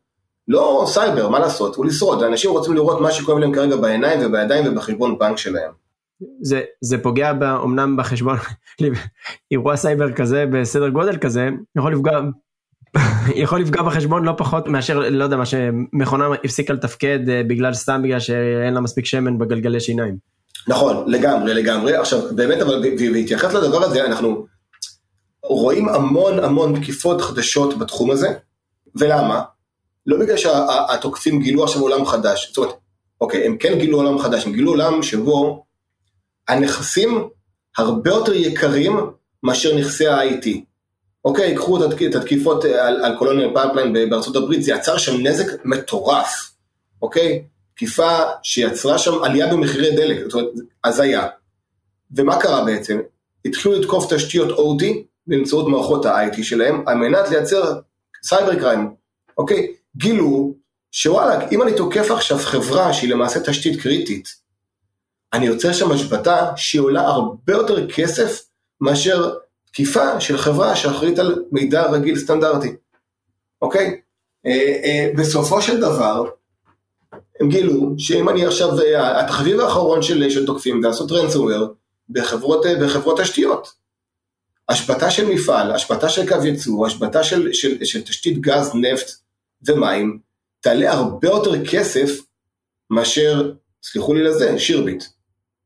[0.48, 1.76] לא סייבר, מה לעשות?
[1.76, 2.22] הוא לשרוד.
[2.22, 5.83] אנשים רוצים לראות מה שקורה להם כרגע בעיניים ובידיים ובחשבון בנק שלהם.
[6.42, 7.32] זה, זה פוגע
[7.64, 8.36] אמנם בחשבון,
[9.50, 12.12] אירוע סייבר כזה בסדר גודל כזה, יכול לפגוע,
[13.42, 18.02] יכול לפגוע בחשבון לא פחות מאשר, לא יודע מה, שמכונה הפסיקה לתפקד אה, בגלל סתם
[18.04, 20.16] בגלל שאין לה מספיק שמן בגלגלי שיניים.
[20.68, 21.96] נכון, לגמרי, לגמרי.
[21.96, 22.82] עכשיו, באמת, אבל
[23.12, 24.46] בהתייחס לדבר הזה, אנחנו
[25.42, 28.28] רואים המון המון תקיפות חדשות בתחום הזה,
[28.96, 29.42] ולמה?
[30.06, 32.74] לא בגלל שהתוקפים גילו עכשיו עולם חדש, זאת אומרת,
[33.20, 35.64] אוקיי, הם כן גילו עולם חדש, הם גילו עולם שבו
[36.48, 37.28] הנכסים
[37.78, 38.96] הרבה יותר יקרים
[39.42, 40.48] מאשר נכסי ה-IT.
[41.24, 46.50] אוקיי, קחו את התקיפות על, על Colonial Pipeline בארצות הברית, זה יצר שם נזק מטורף,
[47.02, 47.44] אוקיי?
[47.74, 50.48] תקיפה שיצרה שם עלייה במחירי דלק, זאת אומרת,
[50.84, 51.26] הזיה.
[52.16, 53.00] ומה קרה בעצם?
[53.44, 54.84] התחילו לתקוף תשתיות OT
[55.26, 57.80] באמצעות מערכות ה-IT שלהם, על מנת לייצר
[58.22, 58.94] סייבר קריים,
[59.38, 59.74] אוקיי?
[59.96, 60.54] גילו
[60.92, 64.43] שוואלה, אם אני תוקף עכשיו חברה שהיא למעשה תשתית קריטית,
[65.34, 68.42] אני יוצר שם השבתה שהיא עולה הרבה יותר כסף
[68.80, 69.34] מאשר
[69.66, 72.76] תקיפה של חברה שאחראית על מידע רגיל סטנדרטי,
[73.62, 74.00] אוקיי?
[74.46, 76.24] אה, אה, בסופו של דבר,
[77.40, 81.74] הם גילו שאם אני עכשיו, אה, התחביב האחרון של, תוקפים זה לעשות רנסוור
[82.08, 83.72] בחברות, בחברות תשתיות.
[84.68, 89.10] השבתה של מפעל, השבתה של קו ייצור, השבתה של, של, של תשתית גז, נפט
[89.66, 90.18] ומים,
[90.60, 92.10] תעלה הרבה יותר כסף
[92.90, 95.04] מאשר, סליחו לי לזה, שירביט.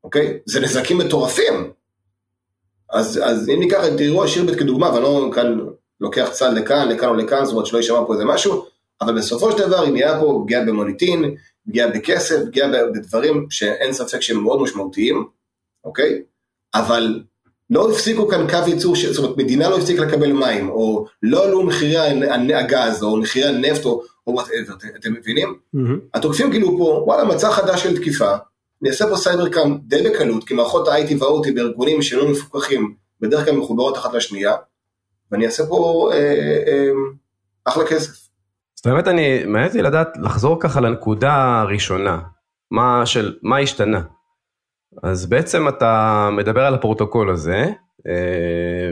[0.09, 0.39] אוקיי?
[0.47, 1.71] זה נזקים מטורפים.
[2.91, 5.59] אז, אז אם ניקח את אירוע שירבט כדוגמה, ואני לא כאן
[6.01, 8.65] לוקח צד לכאן, לכאן או לכאן, זאת אומרת שלא יישמע פה איזה משהו,
[9.01, 11.35] אבל בסופו של דבר אם יהיה פה פגיעה במוניטין,
[11.69, 15.25] פגיעה בכסף, פגיעה בדברים שאין ספק שהם מאוד משמעותיים,
[15.85, 16.23] אוקיי?
[16.75, 17.21] אבל
[17.71, 21.45] לא הפסיקו כאן קו ייצור, ש- זאת אומרת מדינה לא הפסיקה לקבל מים, או לא
[21.45, 21.97] עלו מחירי
[22.55, 25.55] הגז, או מחירי הנפט, או whatever, אתם מבינים?
[25.73, 25.99] מהמם.
[26.15, 28.33] התוקפים גילו פה, וואלה, מצע חדש של תקיפה,
[28.83, 33.57] נעשה פה cyber crime די בקלות, כי מערכות ה-IT וה-OT בארגונים שלא מפוקחים, בדרך כלל
[33.57, 34.55] מחוברות אחת לשנייה,
[35.33, 36.19] ואני אעשה פה אה,
[36.67, 36.91] אה,
[37.65, 38.29] אחלה כסף.
[38.79, 42.21] אז באמת אני, מעניין אותי לדעת, לחזור ככה לנקודה הראשונה,
[42.71, 44.03] מה, של, מה השתנה.
[45.03, 47.65] אז בעצם אתה מדבר על הפרוטוקול הזה,
[48.07, 48.91] אה,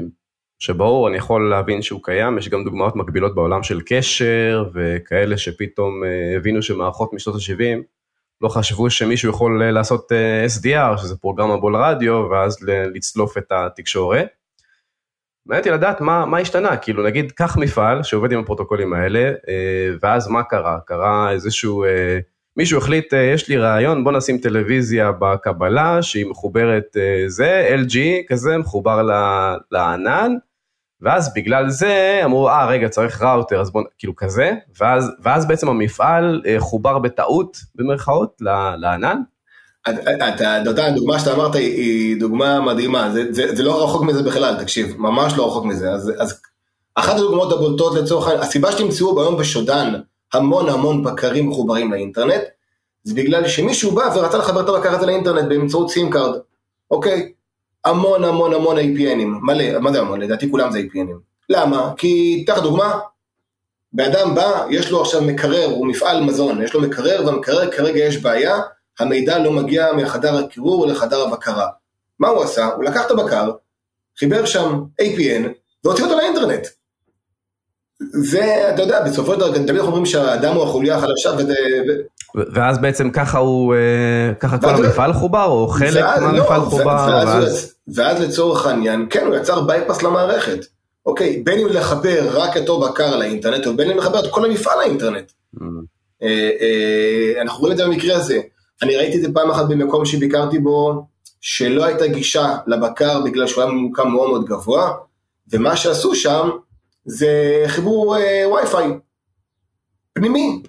[0.58, 6.04] שברור, אני יכול להבין שהוא קיים, יש גם דוגמאות מקבילות בעולם של קשר, וכאלה שפתאום
[6.04, 7.95] אה, הבינו שמערכות משנות ה-70
[8.40, 12.56] לא חשבו שמישהו יכול אה, לעשות אה, SDR, שזה פרוגרמה בול רדיו, ואז
[12.94, 14.26] לצלוף את התקשורת.
[15.46, 19.90] מעניין אותי לדעת מה, מה השתנה, כאילו נגיד קח מפעל שעובד עם הפרוטוקולים האלה, אה,
[20.02, 20.78] ואז מה קרה?
[20.86, 21.84] קרה איזשהו,
[22.56, 26.96] מישהו החליט, יש לי רעיון, בוא נשים טלוויזיה בקבלה שהיא מחוברת
[27.26, 29.02] זה, LG כזה, מחובר
[29.70, 30.32] לענן,
[31.00, 35.48] ואז בגלל זה אמרו, אה רגע צריך ראוטר, אז בוא, נ-" כאילו כזה, ואז, ואז
[35.48, 38.42] בעצם המפעל אה, חובר בטעות, במרכאות,
[38.78, 39.20] לענן.
[40.34, 44.62] אתה, יודע, הדוגמה שאתה אמרת היא, דוגמה מדהימה, זה, זה, זה לא רחוק מזה בכלל,
[44.62, 45.90] תקשיב, ממש לא רחוק מזה.
[45.90, 46.40] אז, אז
[46.94, 49.92] אחת הדוגמאות הבולטות לצורך העניין, הסיבה שתמצאו היום בשודן
[50.32, 52.42] המון המון בקרים מחוברים לאינטרנט,
[53.04, 56.38] זה בגלל שמישהו בא ורצה לחבר את הבקר הזה לאינטרנט באמצעות SIM card,
[56.90, 57.32] אוקיי?
[57.86, 60.20] המון המון המון APN ים, מלא, מה זה המון?
[60.20, 61.18] לדעתי כולם זה APN ים.
[61.48, 61.92] למה?
[61.96, 62.98] כי, קח דוגמה,
[63.92, 67.98] בן אדם בא, יש לו עכשיו מקרר, הוא מפעל מזון, יש לו מקרר, והמקרר כרגע
[67.98, 68.60] יש בעיה,
[68.98, 71.66] המידע לא מגיע מחדר הקירור לחדר הבקרה.
[72.18, 72.66] מה הוא עשה?
[72.66, 73.50] הוא לקח את הבקר,
[74.18, 75.48] חיבר שם APN,
[75.84, 76.66] והוציא אותו לאינטרנט.
[78.00, 81.54] זה, אתה יודע, בסופו של דבר, תמיד אנחנו אומרים שהאדם הוא החוליה החלשה, וזה...
[82.36, 87.74] ואז בעצם ככה הוא, אה, ככה כל המפעל חובר, או חלק מהמפעל לא, חובר, ואז,
[87.94, 88.20] ואז...
[88.20, 90.66] לצורך העניין, כן, הוא יצר בייפס למערכת.
[91.06, 94.78] אוקיי, בין אם לחבר רק אותו בקר לאינטרנט, או בין אם לחבר את כל המפעל
[94.78, 95.32] לאינטרנט.
[95.56, 95.60] Mm.
[96.22, 98.40] אה, אה, אנחנו רואים את זה במקרה הזה.
[98.82, 101.06] אני ראיתי את זה פעם אחת במקום שביקרתי בו,
[101.40, 104.92] שלא הייתה גישה לבקר בגלל שהוא היה ממוקם מאוד מאוד גבוה,
[105.52, 106.50] ומה שעשו שם
[107.04, 108.16] זה חיבור
[108.52, 108.92] וי-פיי
[110.12, 110.62] פנימי,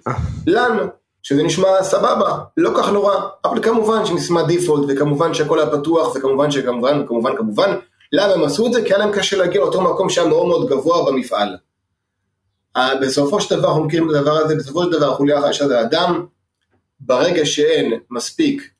[0.46, 0.82] לנו,
[1.28, 3.14] שזה נשמע סבבה, לא כך נורא,
[3.44, 7.76] אבל כמובן שנשמע דיפולט, וכמובן שהכל היה פתוח, וכמובן שכמובן, כמובן, כמובן,
[8.12, 8.82] למה הם עשו את זה?
[8.82, 11.56] כי היה להם קשה להגיע לאותו מקום שהיה מאוד מאוד גבוה במפעל.
[12.76, 15.78] אה, בסופו של דבר, אנחנו מכירים את הדבר הזה, בסופו של דבר החוליה החלשה זה
[15.78, 16.26] האדם,
[17.00, 18.70] ברגע שאין מספיק,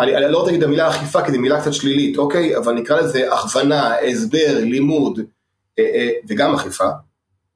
[0.00, 2.56] אני, אני לא רוצה להגיד את המילה אכיפה כי זו מילה קצת שלילית, אוקיי?
[2.56, 5.20] אבל נקרא לזה הכוונה, הסבר, לימוד
[5.78, 6.88] אה, אה, וגם אכיפה,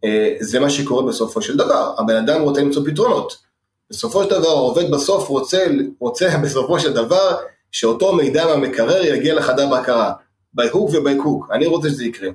[0.05, 1.95] אה, זה מה שקורה בסופו של דבר.
[1.99, 3.50] הבן אדם רוצה למצוא פתרונות.
[3.91, 5.67] בסופו של דבר העובד בסוף רוצה,
[6.01, 7.37] רוצה בסופו של דבר
[7.73, 10.13] שאותו מידע מהמקרר יגיע לחדר בקרה.
[10.57, 12.29] by hook ו-by hook, אני רוצה שזה יקרה.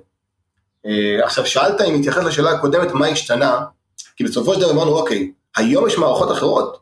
[0.85, 3.65] אה, עכשיו שאלת אם מתייחס לשאלה הקודמת מה השתנה,
[4.15, 6.77] כי בסופו של דבר אמרנו אוקיי, היום יש מערכות אחרות,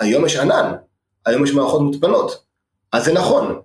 [0.00, 0.72] היום יש ענן,
[1.26, 2.44] היום יש מערכות מותפנות,
[2.92, 3.60] אז זה נכון.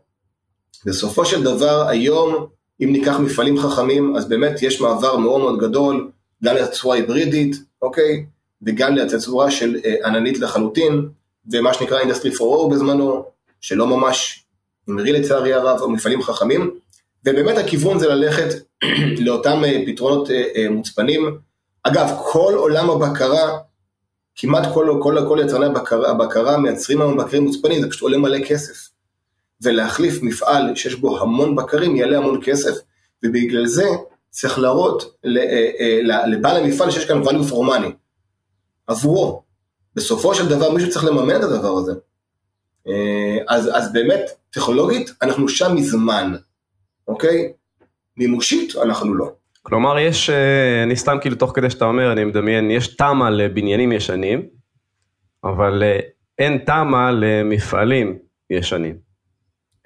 [0.86, 2.48] בסופו של דבר היום,
[2.82, 6.12] אם ניקח מפעלים חכמים, אז באמת יש מעבר מאוד מאוד גדול,
[6.44, 8.26] גם לצורה היברידית, אוקיי?
[8.66, 11.10] וגם לתצורה של אה, עננית לחלוטין,
[11.52, 13.26] ומה שנקרא Industry 4.0 בזמנו,
[13.62, 14.46] שלא ממש
[14.88, 16.72] המריא לצערי הרב, או מפעלים חכמים,
[17.26, 18.56] ובאמת הכיוון זה ללכת
[19.26, 21.38] לאותם אה, פתרונות אה, מוצפנים.
[21.84, 23.58] אגב, כל עולם הבקרה,
[24.36, 28.46] כמעט כל, כל, כל יצרני הבקרה, הבקרה מייצרים היום בקרים מוצפנים, זה פשוט עולה מלא
[28.46, 28.90] כסף.
[29.62, 32.78] ולהחליף מפעל שיש בו המון בקרים יעלה המון כסף,
[33.24, 33.88] ובגלל זה
[34.30, 35.14] צריך להראות
[36.28, 37.92] לבעל המפעל שיש כאן value for money.
[38.92, 39.44] עבורו.
[39.96, 41.92] בסופו של דבר מישהו צריך לממן את הדבר הזה.
[42.88, 46.36] אה, אז, אז באמת, טכנולוגית, אנחנו שם מזמן,
[47.08, 47.54] אוקיי?
[48.18, 49.32] מימושית, אנחנו לא.
[49.64, 53.92] כלומר, יש, אה, אני סתם כאילו תוך כדי שאתה אומר, אני מדמיין, יש תמ"א לבניינים
[53.92, 54.48] ישנים,
[55.44, 56.00] אבל אה,
[56.40, 58.18] אין תמ"א למפעלים
[58.50, 59.11] ישנים.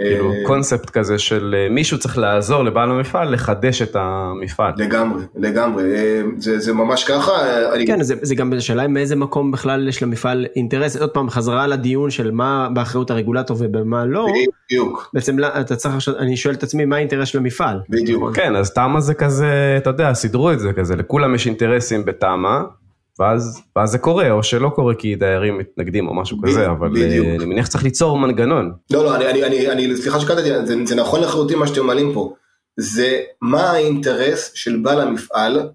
[0.02, 4.74] כאילו אה, קונספט כזה של אה, מישהו צריך לעזור לבעל המפעל לחדש את המפעל.
[4.78, 7.32] לגמרי, לגמרי, אה, זה, זה ממש ככה,
[7.74, 11.68] אני, כן, זה, זה גם השאלה מאיזה מקום בכלל יש למפעל אינטרס, עוד פעם חזרה
[11.68, 14.28] לדיון של מה באחריות הרגולטור ובמה לא,
[14.66, 17.80] בדיוק, בעצם לא- אתה צריך עכשיו, אני שואל את עצמי מה האינטרס של המפעל.
[17.90, 18.36] בדיוק.
[18.36, 22.85] כן, אז תמ"א זה כזה, אתה יודע, סידרו את זה כזה, לכולם יש אינטרסים בתמ"א,
[23.20, 27.28] ואז, ואז זה קורה, או שלא קורה כי דיירים מתנגדים או משהו כזה, אבל בדיוק.
[27.28, 28.74] אה, אני מניח שצריך ליצור מנגנון.
[28.92, 32.14] לא, לא, אני, אני, אני, אני סליחה שקטעתי, זה, זה נכון לחלוטין מה שאתם מעלים
[32.14, 32.34] פה.
[32.80, 35.70] זה מה האינטרס של בעל המפעל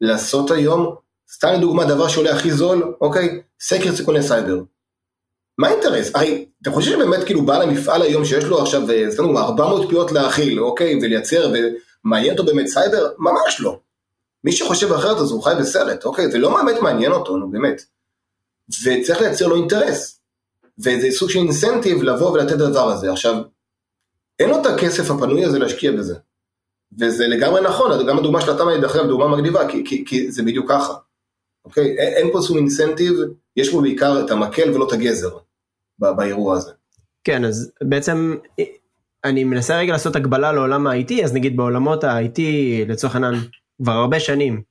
[0.00, 0.94] לעשות היום,
[1.34, 3.40] סתם לדוגמה דבר שעולה הכי זול, אוקיי?
[3.60, 4.60] סקר סיכוני סייבר.
[5.58, 6.10] מה האינטרס?
[6.14, 9.88] הרי אתה חושב שבאמת כאילו בעל המפעל היום שיש לו עכשיו, אה, סתם דוגמא, 400
[9.88, 11.52] פיות להאכיל, אוקיי, ולייצר,
[12.04, 13.08] ומעניין אותו באמת סייבר?
[13.18, 13.78] ממש לא.
[14.44, 16.30] מי שחושב אחרת אז הוא חי בסרט, אוקיי?
[16.30, 17.82] זה לא באמת מעניין אותו, נו באמת.
[18.84, 20.20] וצריך לייצר לו אינטרס.
[20.78, 23.12] וזה סוג של incentive לבוא ולתת את הדבר הזה.
[23.12, 23.34] עכשיו,
[24.38, 26.14] אין לו את הכסף הפנוי הזה להשקיע בזה.
[26.98, 30.32] וזה לגמרי נכון, גם הדוגמה של התמ"א היא דרך אגב דוגמה מגניבה, כי, כי, כי
[30.32, 30.94] זה בדיוק ככה.
[31.64, 31.98] אוקיי?
[31.98, 33.14] אין, אין פה סוג אינסנטיב,
[33.56, 35.38] יש פה בעיקר את המקל ולא את הגזר
[35.98, 36.70] באירוע הזה.
[37.24, 38.36] כן, אז בעצם
[39.24, 42.40] אני מנסה רגע לעשות הקבלה לעולם ה-IT, אז נגיד בעולמות ה-IT
[42.88, 43.34] לצורך העניין
[43.82, 44.62] כבר הרבה שנים,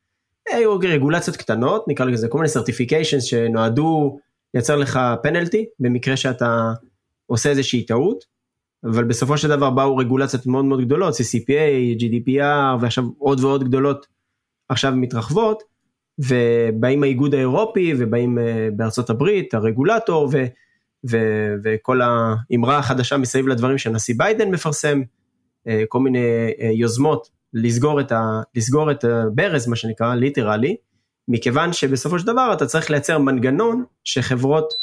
[0.49, 4.19] היו רגולציות קטנות, נקרא לזה כל מיני certifications שנועדו
[4.53, 6.73] לייצר לך פנלטי במקרה שאתה
[7.25, 8.25] עושה איזושהי טעות,
[8.83, 14.07] אבל בסופו של דבר באו רגולציות מאוד מאוד גדולות, CCPA, GDPR ועכשיו עוד ועוד גדולות
[14.69, 15.63] עכשיו מתרחבות,
[16.19, 20.45] ובאים האיגוד האירופי ובאים אה, בארצות הברית הרגולטור ו,
[21.09, 21.17] ו,
[21.63, 25.01] וכל האמרה החדשה מסביב לדברים שנשיא ביידן מפרסם,
[25.67, 26.19] אה, כל מיני
[26.61, 30.75] אה, יוזמות לסגור את, ה, לסגור את הברז מה שנקרא literally,
[31.27, 34.73] מכיוון שבסופו של דבר אתה צריך לייצר מנגנון שחברות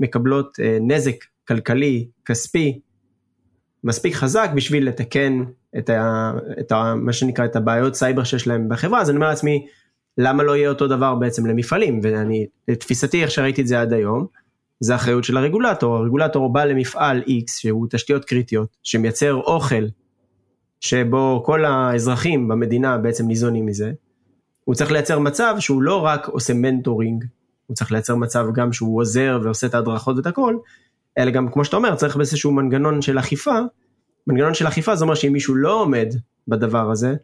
[0.00, 1.14] מקבלות נזק
[1.48, 2.80] כלכלי, כספי,
[3.84, 5.44] מספיק חזק בשביל לתקן
[5.78, 9.28] את, ה, את ה, מה שנקרא את הבעיות סייבר שיש להם בחברה, אז אני אומר
[9.28, 9.66] לעצמי,
[10.18, 12.00] למה לא יהיה אותו דבר בעצם למפעלים?
[12.02, 14.26] ואני, לתפיסתי איך שראיתי את זה עד היום,
[14.80, 19.84] זה אחריות של הרגולטור, הרגולטור בא למפעל X שהוא תשתיות קריטיות, שמייצר אוכל
[20.82, 23.92] שבו כל האזרחים במדינה בעצם ניזונים מזה,
[24.64, 27.24] הוא צריך לייצר מצב שהוא לא רק עושה monitoring,
[27.66, 30.56] הוא צריך לייצר מצב גם שהוא עוזר ועושה את ההדרכות ואת הכל,
[31.18, 33.58] אלא גם כמו שאתה אומר צריך באיזשהו מנגנון של אכיפה,
[34.26, 36.14] מנגנון של אכיפה זה אומר שאם מישהו לא עומד
[36.48, 37.14] בדבר הזה,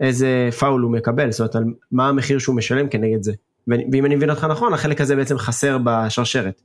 [0.00, 3.32] איזה פאול הוא מקבל, זאת אומרת, מה המחיר שהוא משלם כנגד זה.
[3.68, 6.62] ואם אני מבין אותך נכון, החלק הזה בעצם חסר בשרשרת.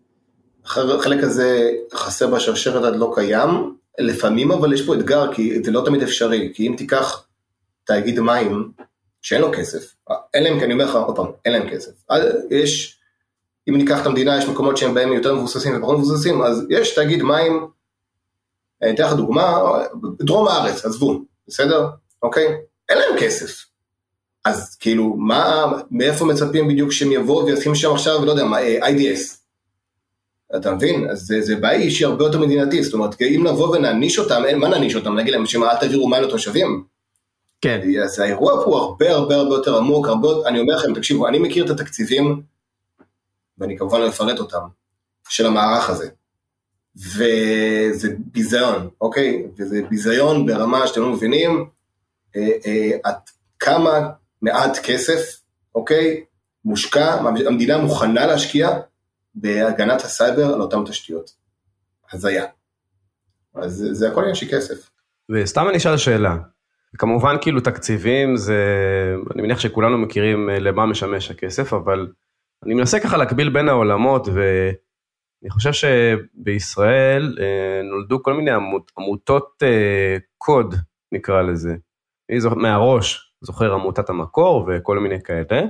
[0.66, 5.82] החלק הזה חסר בשרשרת עד לא קיים, לפעמים אבל יש פה אתגר, כי זה לא
[5.86, 7.26] תמיד אפשרי, כי אם תיקח
[7.84, 8.72] תאגיד מים
[9.22, 9.96] שאין לו כסף,
[10.34, 11.92] אין להם, כי אני אומר לך עוד פעם, אין להם כסף.
[12.52, 13.00] יש,
[13.70, 17.24] אם ניקח את המדינה, יש מקומות שהם בהם יותר מבוססים ופחות מבוססים, אז יש תאגיד
[17.24, 17.68] מים,
[18.82, 19.62] אני אתן לך דוגמה,
[20.20, 21.88] דרום הארץ, עזבו, בסדר?
[22.24, 22.48] אוקיי?
[22.90, 23.66] אין להם כסף.
[24.46, 28.88] אז כאילו, מה, מאיפה מצפים בדיוק שהם יבואו וישימו שם עכשיו, לא יודע, מה, אה,
[28.88, 29.40] IDS.
[30.56, 31.10] אתה מבין?
[31.10, 34.60] אז זה, זה בעיה שהיא הרבה יותר מדינתית, זאת אומרת, אם נבוא ונעניש אותם, אין,
[34.60, 35.16] מה נעניש אותם?
[35.16, 36.84] נגיד להם שמה, אל תעבירו מים לתושבים?
[37.62, 37.82] כן.
[38.04, 41.40] אז האירוע פה הוא הרבה הרבה הרבה יותר עמוק, הרבה, אני אומר לכם, תקשיבו, אני
[41.40, 42.42] מכיר את התקציבים,
[43.58, 44.60] ואני כמובן לא אפרט אותם,
[45.30, 46.10] של המערך הזה.
[46.96, 49.44] וזה ביזיון, אוקיי?
[49.58, 51.66] וזה ביזיון ברמה שאתם לא מבינים,
[52.36, 53.16] אה, אה, עד
[53.60, 54.10] כמה
[54.42, 55.42] מעט כסף,
[55.76, 56.24] אוקיי,
[56.66, 57.14] מושקע,
[57.46, 58.70] המדינה מוכנה להשקיע
[59.36, 61.32] בהגנת הסייבר על אותן תשתיות.
[62.12, 62.46] הזיה.
[63.56, 64.90] אז זה הכל עניין של כסף.
[65.32, 66.38] וסתם אני אשאל שאלה.
[66.98, 68.64] כמובן כאילו תקציבים זה,
[69.34, 72.08] אני מניח שכולנו מכירים אה, למה משמש הכסף, אבל
[72.66, 77.38] אני מנסה ככה להקביל בין העולמות ואני חושב שבישראל
[77.84, 78.52] נולדו כל מיני
[78.98, 79.64] עמותות
[80.38, 80.76] קוד
[81.12, 81.76] נקרא לזה,
[82.30, 85.62] אני זוכר, מהראש זוכר עמותת המקור וכל מיני כאלה.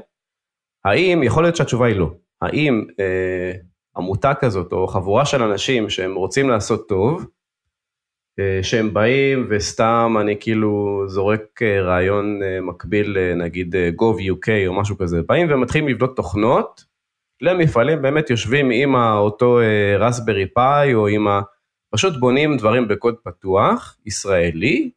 [0.86, 3.52] האם, יכול להיות שהתשובה היא לא, האם אה,
[3.98, 7.26] עמותה כזאת או חבורה של אנשים שהם רוצים לעשות טוב,
[8.40, 14.48] אה, שהם באים וסתם אני כאילו זורק אה, רעיון אה, מקביל אה, נגיד אה, gov.uk
[14.68, 16.84] או משהו כזה, באים ומתחילים לבדוק תוכנות
[17.42, 19.60] למפעלים באמת יושבים עם אותו
[20.00, 21.42] רסברי פאי או עם ה...
[21.94, 24.92] פשוט בונים דברים בקוד פתוח, ישראלי,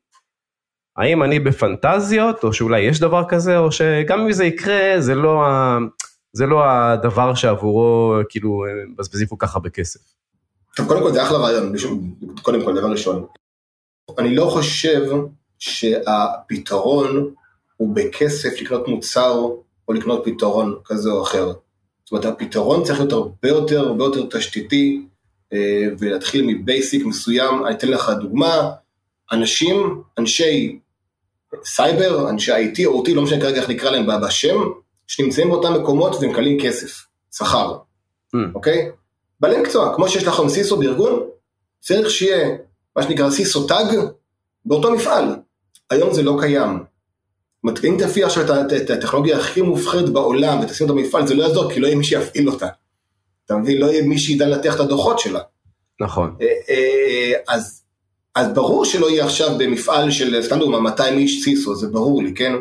[0.97, 5.47] האם אני בפנטזיות, או שאולי יש דבר כזה, או שגם אם זה יקרה, זה לא,
[5.47, 5.79] ה...
[6.33, 10.01] זה לא הדבר שעבורו כאילו מבזבזים כל כך הרבה כסף.
[10.77, 11.73] טוב, קודם כל זה אחלה רעיון,
[12.43, 13.27] קודם כל, דבר ראשון.
[14.19, 15.03] אני לא חושב
[15.59, 17.35] שהפתרון
[17.77, 19.49] הוא בכסף לקנות מוצר
[19.89, 21.53] או לקנות פתרון כזה או אחר.
[22.05, 25.03] זאת אומרת, הפתרון צריך להיות הרבה יותר, הרבה יותר תשתיתי,
[25.53, 27.67] אה, ולהתחיל מבייסיק מסוים.
[27.67, 28.71] אני אתן לך דוגמה,
[29.33, 30.79] אנשים, אנשי
[31.65, 34.57] סייבר, אנשי IT או OT, לא משנה כרגע איך נקרא להם בשם,
[35.07, 37.77] שנמצאים באותם מקומות ומקבלים כסף, שכר,
[38.37, 38.39] mm.
[38.55, 38.91] אוקיי?
[39.41, 41.21] בעלי מקצוע, כמו שיש לכם CISO בארגון,
[41.81, 42.49] צריך שיהיה
[42.97, 43.99] מה שנקרא CISO טאג
[44.65, 45.37] באותו מפעל.
[45.91, 46.85] היום זה לא קיים.
[47.85, 51.81] אם תפעיל עכשיו את הטכנולוגיה הכי מפחידה בעולם ותשים אותה במפעל, זה לא יעזור, כי
[51.81, 52.69] לא יהיה מי שיפעיל אותה.
[53.47, 53.79] אתה מבין?
[53.79, 55.41] לא יהיה מי שידע לנתח את הדוחות שלה.
[56.01, 56.37] נכון.
[56.41, 57.83] אה, אה, אז
[58.35, 62.35] אז ברור שלא יהיה עכשיו במפעל של, סתם דוגמא, 200 איש סיסו, זה ברור לי,
[62.35, 62.53] כן?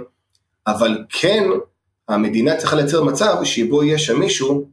[0.68, 1.44] אבל כן,
[2.10, 4.68] המדינה צריכה לייצר מצב שבו יהיה שם מישהו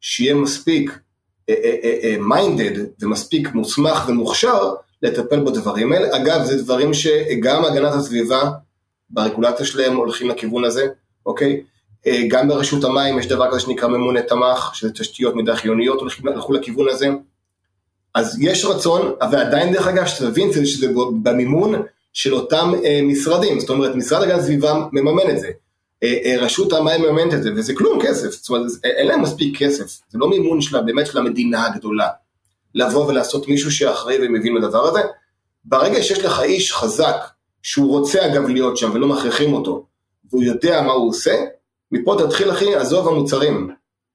[0.00, 0.98] שיהיה מספיק
[2.20, 6.16] מיינדד ומספיק מוסמך ומוכשר לטפל בדברים האלה.
[6.16, 8.50] אגב, זה דברים שגם הגנת הסביבה
[9.10, 10.86] ברגולציה שלהם הולכים לכיוון הזה,
[11.26, 11.62] אוקיי?
[12.28, 16.88] גם ברשות המים יש דבר כזה שנקרא ממונה תמ"ח, שזה תשתיות מידע חיוניות, הלכו לכיוון
[16.88, 17.08] הזה.
[18.14, 20.86] אז יש רצון, ועדיין דרך אגב, שתבין שזה
[21.22, 25.61] במימון של אותם אה, משרדים, זאת אומרת, משרד הגנת הסביבה מממן את זה, אה, אה,
[26.38, 30.18] רשות המים מממנת את זה, וזה כלום כסף, זאת אומרת, אין להם מספיק כסף, זה
[30.18, 32.08] לא מימון שלה, באמת של המדינה הגדולה,
[32.74, 35.00] לבוא ולעשות מישהו שאחראי ומבין בדבר הזה.
[35.64, 37.16] ברגע שיש לך איש חזק,
[37.62, 39.86] שהוא רוצה אגב להיות שם ולא מכריחים אותו,
[40.30, 41.44] והוא יודע מה הוא עושה,
[41.92, 43.70] מפה תתחיל אחי, עזוב המוצרים,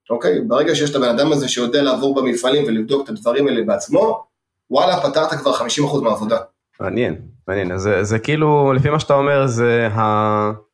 [0.10, 0.41] אוקיי?
[0.41, 4.23] ברגע שיש את הבן אדם הזה שיודע לעבור במפעלים ולבדוק את הדברים האלה בעצמו,
[4.71, 6.38] וואלה, פתרת כבר 50% מהעבודה.
[6.80, 7.15] מעניין,
[7.47, 7.71] מעניין.
[7.71, 10.66] אז זה, זה כאילו, לפי מה שאתה אומר, זה ה...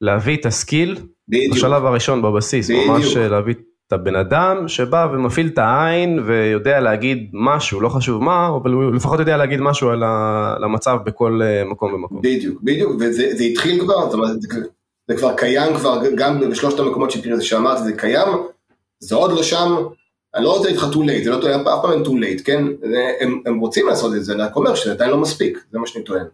[0.00, 1.54] להביא את הסקיל, בדיוק.
[1.56, 2.86] בשלב הראשון בבסיס, בדיוק.
[2.88, 3.54] ממש להביא
[3.86, 8.94] את הבן אדם שבא ומפעיל את העין ויודע להגיד משהו, לא חשוב מה, אבל הוא
[8.94, 12.20] לפחות יודע להגיד משהו על המצב בכל אה, מקום ומקום.
[12.22, 14.48] בדיוק, בדיוק, וזה התחיל כבר, זאת אומרת, זה,
[15.08, 17.10] זה כבר קיים כבר, גם בשלושת המקומות
[17.40, 18.28] שאמרת, זה קיים,
[19.00, 19.76] זה עוד לא שם,
[20.34, 22.44] אני לא רוצה להגיד לך too late, זה לא טועה, אף פעם אין too late,
[22.44, 22.64] כן?
[23.20, 25.86] הם, הם רוצים לעשות את זה, אני רק אומר שזה עדיין לא מספיק, זה מה
[25.86, 26.26] שאני טוען.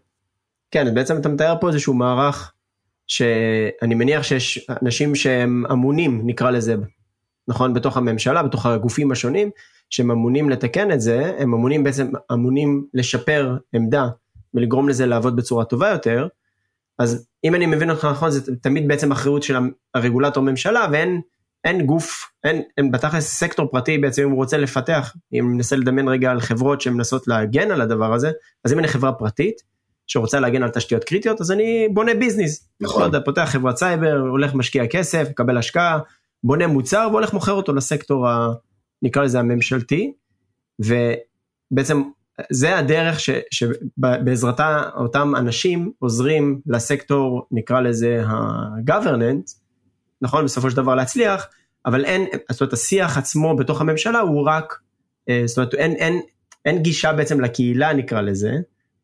[0.70, 2.52] כן, בעצם אתה מתאר פה איזשהו מערך
[3.06, 6.74] שאני מניח שיש אנשים שהם אמונים, נקרא לזה,
[7.48, 9.50] נכון, בתוך הממשלה, בתוך הגופים השונים,
[9.90, 14.08] שהם אמונים לתקן את זה, הם אמונים בעצם, אמונים לשפר עמדה
[14.54, 16.28] ולגרום לזה לעבוד בצורה טובה יותר,
[16.98, 19.56] אז אם אני מבין אותך נכון, זה תמיד בעצם אחריות של
[19.94, 21.20] הרגולטור ממשלה, ואין
[21.64, 26.08] אין גוף, אין, אין בתכלס סקטור פרטי בעצם אם הוא רוצה לפתח, אם ננסה לדמיין
[26.08, 28.30] רגע על חברות שמנסות להגן על הדבר הזה,
[28.64, 29.62] אז אם אני חברה פרטית
[30.06, 32.68] שרוצה להגן על תשתיות קריטיות, אז אני בונה business.
[32.80, 33.00] נכון.
[33.00, 35.98] לא יודע, פותח חברת סייבר, הולך משקיע כסף, מקבל השקעה,
[36.44, 38.48] בונה מוצר והולך מוכר אותו לסקטור, ה,
[39.02, 40.12] נקרא לזה הממשלתי,
[40.80, 42.02] ובעצם
[42.50, 49.54] זה הדרך ש, שבעזרתה אותם אנשים עוזרים לסקטור, נקרא לזה ה-governance,
[50.22, 51.46] נכון בסופו של דבר להצליח,
[51.86, 54.78] אבל אין, זאת אומרת השיח עצמו בתוך הממשלה הוא רק,
[55.28, 56.20] אה, זאת אומרת אין, אין,
[56.64, 58.52] אין גישה בעצם לקהילה נקרא לזה,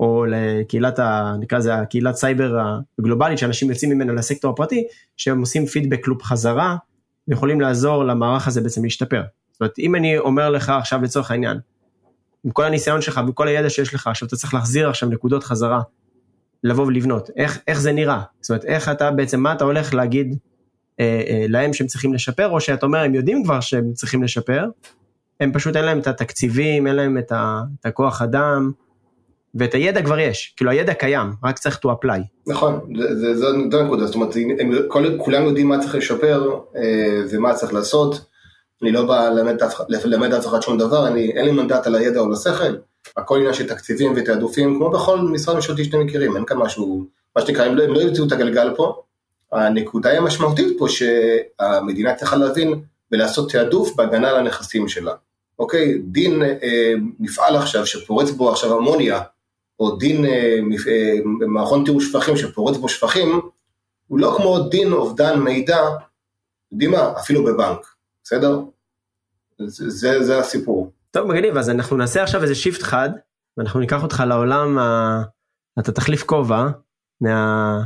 [0.03, 2.59] או לקהילת, ה, נקרא לזה הקהילת סייבר
[2.99, 4.85] הגלובלית שאנשים יוצאים ממנה לסקטור הפרטי,
[5.17, 6.77] שהם עושים פידבק לופ חזרה,
[7.29, 9.23] ויכולים לעזור למערך הזה בעצם להשתפר.
[9.53, 11.59] זאת אומרת אם אני אומר לך עכשיו לצורך העניין,
[12.45, 15.83] עם כל הניסיון שלך וכל הידע שיש לך, עכשיו אתה צריך להחזיר עכשיו נקודות חזרה,
[16.65, 18.23] לבוא ולבנות, איך, איך זה נראה?
[18.41, 20.37] זאת אומרת איך אתה בעצם, מה אתה הולך להגיד
[21.01, 24.67] אה, אה, להם שהם צריכים לשפר, או שאתה אומר הם יודעים כבר שהם צריכים לשפר,
[25.41, 28.73] הם פשוט אין להם את התקציבים, אין להם את, ה, את הכוח אדם,
[29.55, 32.21] ואת הידע כבר יש, כאילו הידע קיים, רק צריך to apply.
[32.47, 32.81] נכון,
[33.35, 38.21] זו הנקודה, זאת אומרת, הם, כל, כולם יודעים מה צריך לשפר אה, ומה צריך לעשות,
[38.83, 39.29] אני לא בא
[39.89, 42.77] ללמד אף אחד שום דבר, אני, אין לי מנדט על הידע או לשכל,
[43.17, 47.43] הכל עניין של תקציבים ותעדופים, כמו בכל משרד ממשלתי שאתם מכירים, אין כאן משהו, מה
[47.43, 49.03] שנקרא, הם לא, לא ימצאו את הגלגל פה,
[49.53, 55.13] הנקודה היא המשמעותית פה שהמדינה צריכה להבין ולעשות תעדוף בהגנה על הנכסים שלה.
[55.59, 59.21] אוקיי, דין אה, מפעל עכשיו שפורץ בו עכשיו אמוניה,
[59.83, 61.13] עדיין אה, אה,
[61.49, 63.41] מכון טיהור שפכים שפורץ בו שפכים,
[64.07, 65.79] הוא לא כמו דין אובדן מידע,
[66.73, 67.79] יודעים מה, אפילו בבנק,
[68.25, 68.61] בסדר?
[69.67, 70.93] זה, זה, זה הסיפור.
[71.11, 73.11] טוב מגניב, אז אנחנו נעשה עכשיו איזה shift חד,
[73.57, 75.23] ואנחנו ניקח אותך לעולם, ה...
[75.79, 76.67] אתה תחליף כובע,
[77.21, 77.83] מה...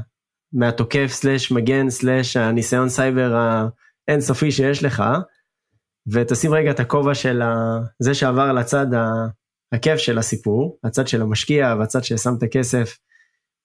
[0.52, 3.36] מהתוקף slash מגן slash הניסיון סייבר
[4.08, 5.02] האינסופי שיש לך,
[6.12, 7.42] ותשים רגע את הכובע של
[7.98, 8.86] זה שעבר לצד
[9.72, 12.98] הכיף של הסיפור, הצד של המשקיע והצד ששם את הכסף,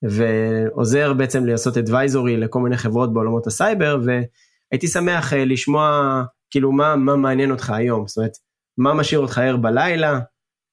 [0.03, 6.95] ועוזר בעצם לעשות advisory לכל מיני חברות בעולמות הסייבר, והייתי שמח אה, לשמוע כאילו מה,
[6.95, 8.37] מה מעניין אותך היום, זאת אומרת,
[8.77, 10.19] מה משאיר אותך ער בלילה,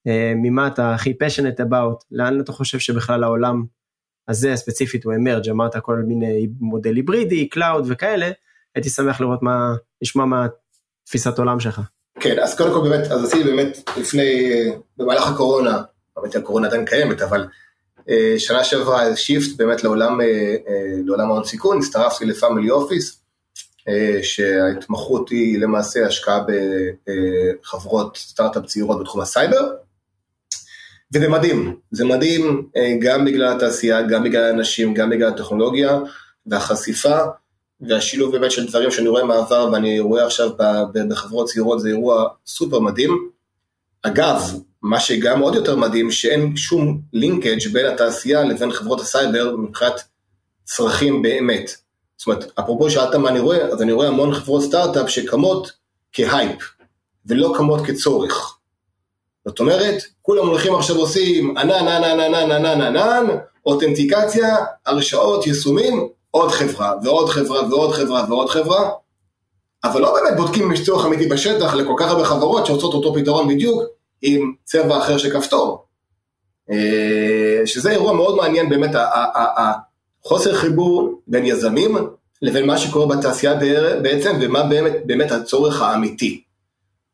[0.06, 3.64] אה, ממה אתה הכי passionate about, לאן אתה חושב שבכלל העולם
[4.28, 8.30] הזה ספציפית הוא emerge אמרת כל מיני מודל היברידי, cloud וכאלה,
[8.74, 10.46] הייתי שמח לראות מה, לשמוע מה
[11.06, 11.80] תפיסת עולם שלך.
[12.20, 14.50] כן, אז קודם כל באמת, אז עשיתי באמת לפני,
[14.96, 15.82] במהלך הקורונה,
[16.16, 17.46] באמת הקורונה עדיין קיימת, אבל
[18.10, 20.26] אה, שנה שעברה shift באמת לעולם, אה,
[20.68, 23.18] אה, לעולם ההון סיכון, הצטרפתי ל family office,
[24.22, 26.40] שההתמחות היא למעשה השקעה
[27.62, 29.70] בחברות סטארט-אפ צעירות בתחום הסייבר,
[31.14, 32.68] וזה מדהים, זה מדהים
[33.00, 35.98] גם בגלל התעשייה, גם בגלל האנשים, גם בגלל הטכנולוגיה
[36.46, 37.18] והחשיפה
[37.80, 40.50] והשילוב באמת של דברים שאני רואה מעבר ואני רואה עכשיו
[40.94, 43.30] בחברות צעירות זה אירוע סופר מדהים.
[44.02, 44.42] אגב,
[44.82, 50.02] מה שגם עוד יותר מדהים, שאין שום linkage בין התעשייה לבין חברות הסייבר מבחינת
[50.64, 51.70] צרכים באמת.
[52.16, 55.72] זאת אומרת, אפרופו שאלת מה אני רואה, אז אני רואה המון חברות סטארט-אפ שקמות
[56.12, 56.58] כהייפ,
[57.26, 58.58] ולא קמות כצורך.
[59.44, 63.26] זאת אומרת, כולם הולכים עכשיו עושים ענן, ענן, ענן, ענן, ענן, ענן,
[63.66, 64.56] אותנטיקציה,
[64.86, 66.08] הרשאות, יישומים,
[66.38, 68.90] עוד חברה, ועוד חברה, ועוד חברה, ועוד חברה,
[69.84, 73.14] אבל לא באמת בודקים אם יש צורך אמיתי בשטח לכל כך הרבה חברות שעושות אותו
[73.14, 73.82] פתרון בדיוק
[74.22, 75.84] עם צבע אחר של כפתור.
[76.70, 78.90] אה, שזה אירוע מאוד מעניין באמת,
[80.24, 81.96] החוסר חיבור בין יזמים
[82.42, 83.54] לבין מה שקורה בתעשייה
[84.02, 86.42] בעצם, ומה באמת, באמת הצורך האמיתי,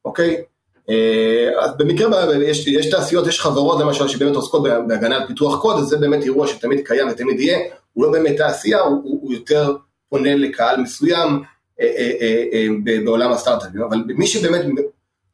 [0.04, 0.42] אוקיי?
[0.90, 5.78] אה, אז במקרה, יש, יש תעשיות, יש חברות למשל שבאמת עוסקות בהגנה על פיתוח קוד,
[5.78, 7.58] אז זה באמת אירוע שתמיד קיים ותמיד יהיה,
[7.92, 9.76] הוא לא באמת תעשייה, הוא, הוא, הוא יותר
[10.08, 11.42] פונה לקהל מסוים
[11.80, 12.66] אה, אה, אה,
[13.04, 14.66] בעולם הסטארט-אפים, אבל מי שבאמת,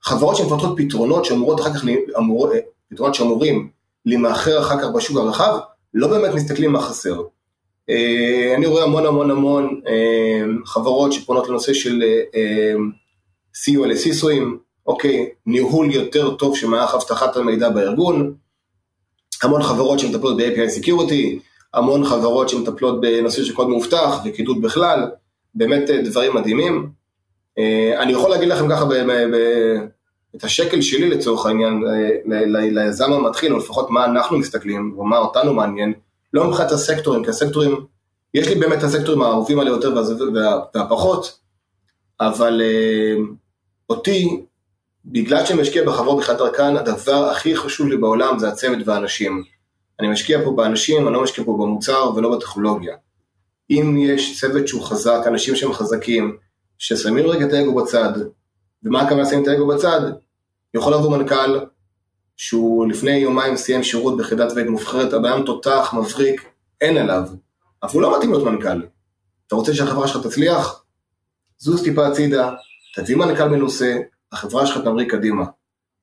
[0.02, 1.84] חברות שמפתחות פתרונות שאמורות אחר כך,
[2.18, 2.52] אמור,
[2.90, 3.70] פתרונות שאמורים
[4.06, 5.58] להימאחר אחר כך בשוק הרחב,
[5.94, 7.22] לא באמת מסתכלים מה חסר.
[8.56, 9.80] אני רואה המון המון המון
[10.64, 12.02] חברות שפונות לנושא של
[13.66, 14.58] לסיסואים,
[14.90, 18.34] אוקיי, ניהול יותר טוב של מערך אבטחת המידע בארגון,
[19.42, 21.38] המון חברות שמטפלות ב-API Security,
[21.74, 25.10] המון חברות שמטפלות בנושא של קוד מאובטח וקידוד בכלל,
[25.54, 26.90] באמת אה, דברים מדהימים.
[27.58, 28.84] אה, אני יכול להגיד לכם ככה
[30.36, 35.18] את השקל שלי לצורך העניין אה, ליזם המתחיל, או לפחות מה אנחנו מסתכלים, או מה
[35.18, 35.92] אותנו מעניין,
[36.32, 37.76] לא מבחינת הסקטורים, כי הסקטורים,
[38.34, 39.94] יש לי באמת את הסקטורים האהובים עלי יותר
[40.74, 41.38] והפחות,
[42.20, 42.62] אבל
[43.90, 44.40] אותי,
[45.04, 49.42] בגלל שאני משקיע בחברות בחדר כאן, הדבר הכי חשוב לי בעולם זה הצוות והאנשים.
[50.00, 52.96] אני משקיע פה באנשים, אני לא משקיע פה במוצר ולא בטכנולוגיה.
[53.70, 56.36] אם יש צוות שהוא חזק, אנשים שהם חזקים,
[56.78, 58.12] ששמים רגע את האגו בצד,
[58.82, 60.00] ומה הכוונה לשים את האגו בצד?
[60.74, 61.60] יכול לבוא מנכ"ל
[62.36, 66.44] שהוא לפני יומיים סיים שירות ביחידת וייט מובחרת, הבן תותח, מבריק,
[66.80, 67.22] אין עליו,
[67.82, 68.82] אבל הוא לא מתאים להיות מנכ"ל.
[69.46, 70.84] אתה רוצה שהחברה שלך תצליח?
[71.58, 72.50] זוז טיפה הצידה,
[72.94, 73.98] תביא מנכ"ל מנוסה,
[74.32, 75.44] החברה שלך תמריא קדימה,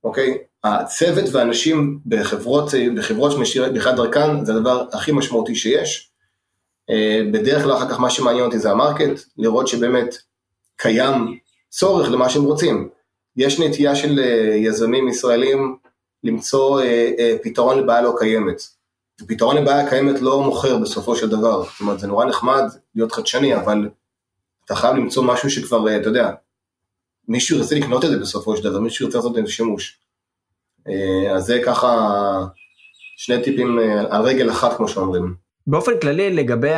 [0.03, 0.37] אוקיי?
[0.63, 6.11] הצוות והאנשים בחברות, בחברות שמשאירות בכלל דרכן זה הדבר הכי משמעותי שיש.
[6.89, 10.15] אה, בדרך כלל אחר כך מה שמעניין אותי זה המרקט, לראות שבאמת
[10.75, 12.89] קיים צורך למה שהם רוצים.
[13.37, 15.77] יש נטייה של אה, יזמים ישראלים
[16.23, 18.61] למצוא אה, פתרון לבעיה לא קיימת.
[19.21, 21.63] ופתרון לבעיה קיימת לא מוכר בסופו של דבר.
[21.63, 22.63] זאת אומרת, זה נורא נחמד
[22.95, 23.89] להיות חדשני, אבל
[24.65, 26.31] אתה חייב למצוא משהו שכבר, אתה יודע,
[27.27, 29.99] מישהו ירצה לקנות את זה בסופו של דבר, מישהו ירצה לעשות את זה שימוש.
[31.35, 32.09] אז זה ככה
[33.17, 35.35] שני טיפים על רגל אחת, כמו שאומרים.
[35.67, 36.71] באופן כללי לגבי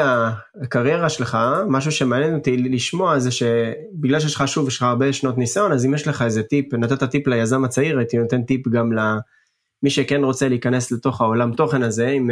[0.61, 1.37] הקריירה שלך,
[1.67, 5.85] משהו שמעניין אותי לשמוע זה שבגלל שיש לך שוב, יש לך הרבה שנות ניסיון, אז
[5.85, 10.23] אם יש לך איזה טיפ, נתת טיפ ליזם הצעיר, הייתי נותן טיפ גם למי שכן
[10.23, 12.29] רוצה להיכנס לתוך העולם תוכן הזה, עם,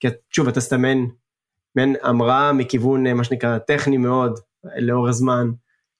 [0.00, 0.82] כי שוב, אתה סתם
[1.76, 4.38] מעין המראה מכיוון מה שנקרא טכני מאוד,
[4.78, 5.50] לאור הזמן,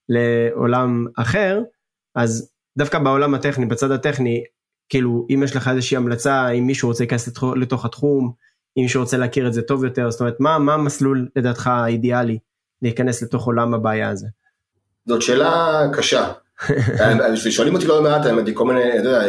[0.09, 1.61] לעולם אחר,
[2.15, 4.45] אז דווקא בעולם הטכני, בצד הטכני,
[4.89, 8.33] כאילו אם יש לך איזושהי המלצה, אם מישהו רוצה להיכנס לתוך התחום,
[8.77, 12.39] אם מישהו רוצה להכיר את זה טוב יותר, זאת אומרת, מה, מה המסלול לדעתך האידיאלי
[12.83, 14.27] להיכנס לתוך עולם הבעיה הזה?
[15.07, 16.33] זאת שאלה קשה.
[17.51, 19.23] שואלים אותי לא מעט, האמת, כל מיני, אתה יודע,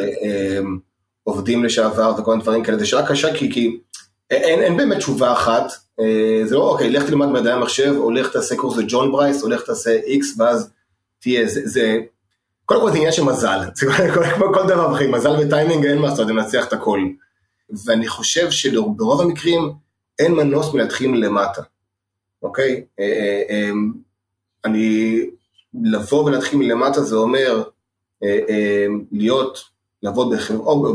[1.24, 3.80] עובדים לשעבר וכל מיני דברים כאלה, זו שאלה קשה כי, כי
[4.30, 5.72] אין, אין באמת תשובה אחת,
[6.46, 9.62] זה לא אוקיי, לך תלמד מדעי המחשב, או לך תעשה קורס לג'ון ברייס, או לך
[9.62, 10.70] תעשה איקס, ואז
[11.20, 11.98] תהיה, זה, זה,
[12.66, 13.60] קודם כל זה עניין של מזל,
[14.36, 17.00] כמו כל דבר בחיים, מזל וטיימינג אין מה לעשות, לנצח את הכל.
[17.86, 19.72] ואני חושב שברוב המקרים
[20.20, 21.62] אין מנוס מלהתחיל מלמטה,
[22.44, 22.84] אוקיי?
[23.00, 23.72] אה, אה, אה,
[24.66, 25.20] אני,
[25.84, 27.64] לבוא ולהתחיל מלמטה זה אומר
[29.12, 29.64] להיות,
[30.04, 30.36] לעבוד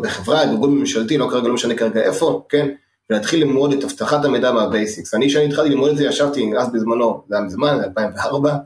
[0.02, 2.74] בחברה, בארגון ממשלתי, לא כרגע, לא משנה כרגע איפה, כן?
[3.10, 5.14] ולהתחיל ללמוד את אבטחת המידע מה basics.
[5.14, 8.56] אני, כשאני התחלתי ללמוד את זה, ישבתי אז בזמנו, זה היה מזמן, 2004,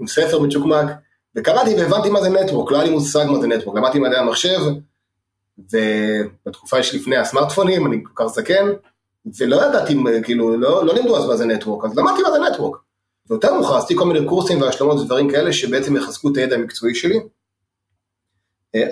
[0.00, 0.86] עם ספר מצ'וקמק,
[1.36, 4.60] וקראתי והבנתי מה זה network, לא היה לי מושג מה זה network, למדתי מדעי המחשב,
[5.58, 8.66] ובתקופה שלפני הסמארטפונים, אני כל כך זקן,
[9.38, 12.76] ולא ידעתי, כאילו, לא, לא לימדו אז מה זה network, אז למדתי מה זה network.
[13.30, 17.20] ויותר מאוחר עשיתי כל מיני קורסים והשלמות ודברים כאלה שבעצם יחזקו את הידע המקצועי שלי.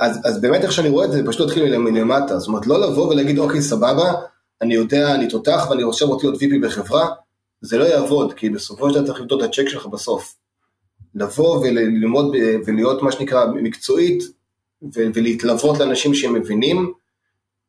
[0.01, 3.09] אז, אז באמת איך שאני רואה את זה, פשוט להתחיל מלמטה, זאת אומרת לא לבוא
[3.09, 4.13] ולהגיד אוקיי סבבה,
[4.63, 7.09] אני יודע, אני תותח ואני עכשיו רוצה להיות VP בחברה,
[7.61, 10.35] זה לא יעבוד, כי בסופו של דבר צריך לבדוק את הצ'ק שלך בסוף.
[11.15, 12.37] לבוא וללמוד
[12.67, 14.23] ולהיות מה שנקרא מקצועית,
[14.93, 16.93] ולהתלוות לאנשים שהם מבינים,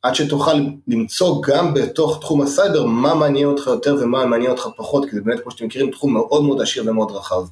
[0.02, 0.52] עד שתוכל
[0.88, 5.22] למצוא גם בתוך תחום הסייבר מה מעניין אותך יותר ומה מעניין אותך פחות, כי זה
[5.22, 7.44] באמת, כמו שאתם מכירים, תחום מאוד מאוד עשיר ומאוד רחב.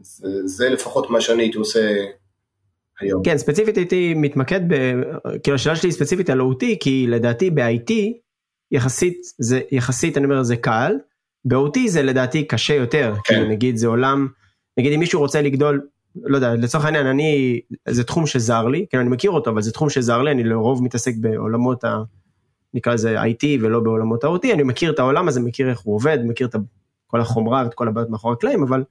[0.00, 2.04] זה, זה לפחות מה שאני הייתי עושה.
[3.24, 4.74] כן, ספציפית הייתי מתמקד, ב...
[5.42, 7.92] כאילו השאלה שלי ספציפית על OT, כי לדעתי ב-IT,
[8.72, 10.92] יחסית, זה יחסית, אני אומר, זה קל,
[11.44, 13.34] ב-OT זה לדעתי קשה יותר, כן.
[13.34, 14.28] כאילו נגיד זה עולם,
[14.78, 15.80] נגיד אם מישהו רוצה לגדול
[16.16, 19.72] לא יודע, לצורך העניין, אני, זה תחום שזר לי, כן, אני מכיר אותו, אבל זה
[19.72, 22.02] תחום שזר לי, אני לרוב מתעסק בעולמות ה...
[22.74, 26.18] נקרא לזה IT ולא בעולמות ה-OT, אני מכיר את העולם הזה, מכיר איך הוא עובד,
[26.24, 26.54] מכיר את
[27.06, 28.84] כל החומרה ואת כל הבעיות מאחורי הקלעים, אבל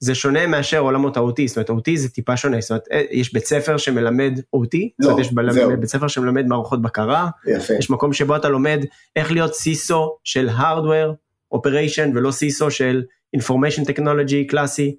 [0.00, 3.32] זה שונה מאשר עולמות ה-OT, זאת אומרת, OT זה טיפה שונה, זאת אומרת, אה, יש
[3.32, 5.80] בית ספר שמלמד OT, לא, זאת אומרת, יש בלמד.
[5.80, 7.74] בית ספר שמלמד מערכות בקרה, יפה.
[7.74, 8.84] יש מקום שבו אתה לומד
[9.16, 11.14] איך להיות סיסו של Hardware
[11.54, 13.02] Operation ולא סיסו של
[13.36, 14.96] Information Technology קלאסי.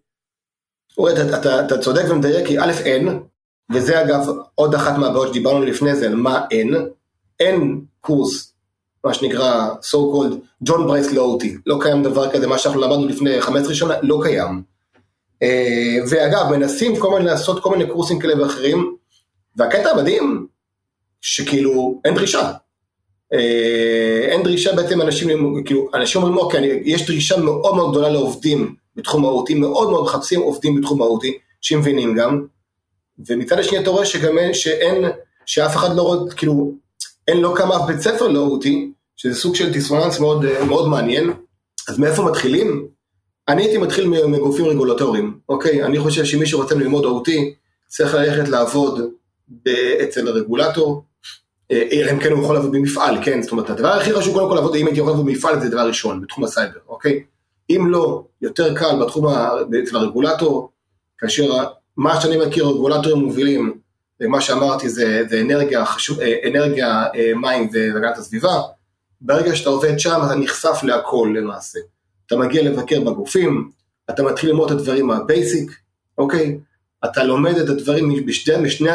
[0.98, 3.20] אורי, אתה, אתה, אתה צודק ומדייק, כי א' אין,
[3.74, 6.76] וזה אגב עוד אחת מהבעיות שדיברנו לפני זה, על מה אין,
[7.40, 8.54] אין קורס,
[9.04, 13.42] מה שנקרא so called ג'ון ברייס לאוטי, לא קיים דבר כזה, מה שאנחנו למדנו לפני
[13.42, 14.71] 15 שנה, לא קיים.
[15.44, 18.96] אה, ואגב, מנסים כל מיני לעשות כל מיני קורסים כאלה ואחרים,
[19.56, 20.48] והקטע המדהים,
[21.22, 22.52] שכאילו אין דרישה.
[23.34, 28.76] אה, אין דרישה בעצם אנשים, כאילו, אנשים אומרים, אוקיי, יש דרישה מאוד מאוד גדולה לעובדים
[28.96, 31.28] בתחום ה-OT, מאוד מאוד מחפשים עובדים בתחום ה-OT,
[31.62, 32.46] שמבינים גם,
[33.28, 35.06] ומצד השני אתה רואה שגם אין, שאין,
[35.46, 36.74] שאף אחד לא רואה, כאילו,
[37.28, 38.68] אין, לא קם אף בית ספר ל-OT,
[39.16, 41.34] שזה סוג של דיסוננס מאוד, אה, מאוד מעניין,
[41.90, 42.88] אז מאיפה מתחילים?
[43.48, 45.84] אני הייתי מתחיל מגופים רגולטוריים, אוקיי?
[45.84, 47.32] אני חושב שמי שרוצה ללמוד OT,
[47.88, 49.02] צריך ללכת לעבוד
[50.04, 51.04] אצל הרגולטור,
[51.72, 53.42] אה, אלא אם כן הוא יכול לעבוד במפעל, כן?
[53.42, 55.88] זאת אומרת, הדבר הכי חשוב קודם כל לעבוד, אם הייתי יכול לעבוד במפעל זה דבר
[55.88, 57.24] ראשון, בתחום הסייבר, אוקיי?
[57.70, 59.28] אם לא, יותר קל בתחום,
[59.84, 60.72] אצל הרגולטור,
[61.18, 61.52] כאשר
[61.98, 63.78] מה שאני מכיר, רגולטורים מובילים,
[64.22, 68.62] ומה שאמרתי זה, זה אנרגיה, חשוב, אה, אנרגיה, אה, מים והגנת הסביבה,
[69.22, 71.80] ברגע שאתה עובד שם אתה נחשף להכל למעשה.
[72.32, 73.72] אתה מגיע לבקר בגופים,
[74.10, 75.72] אתה מתחיל ללמוד את הדברים ה basic,
[76.18, 76.58] אוקיי?
[77.06, 78.90] אתה לומד את הדברים בשתי, בשני,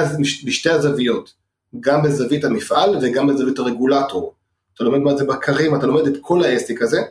[0.44, 1.32] בשתי הזוויות,
[1.80, 4.34] גם בזווית המפעל וגם בזווית הרגולטור.
[4.74, 7.02] אתה לומד מה זה בקרים, אתה לומד את כל העסק הזה.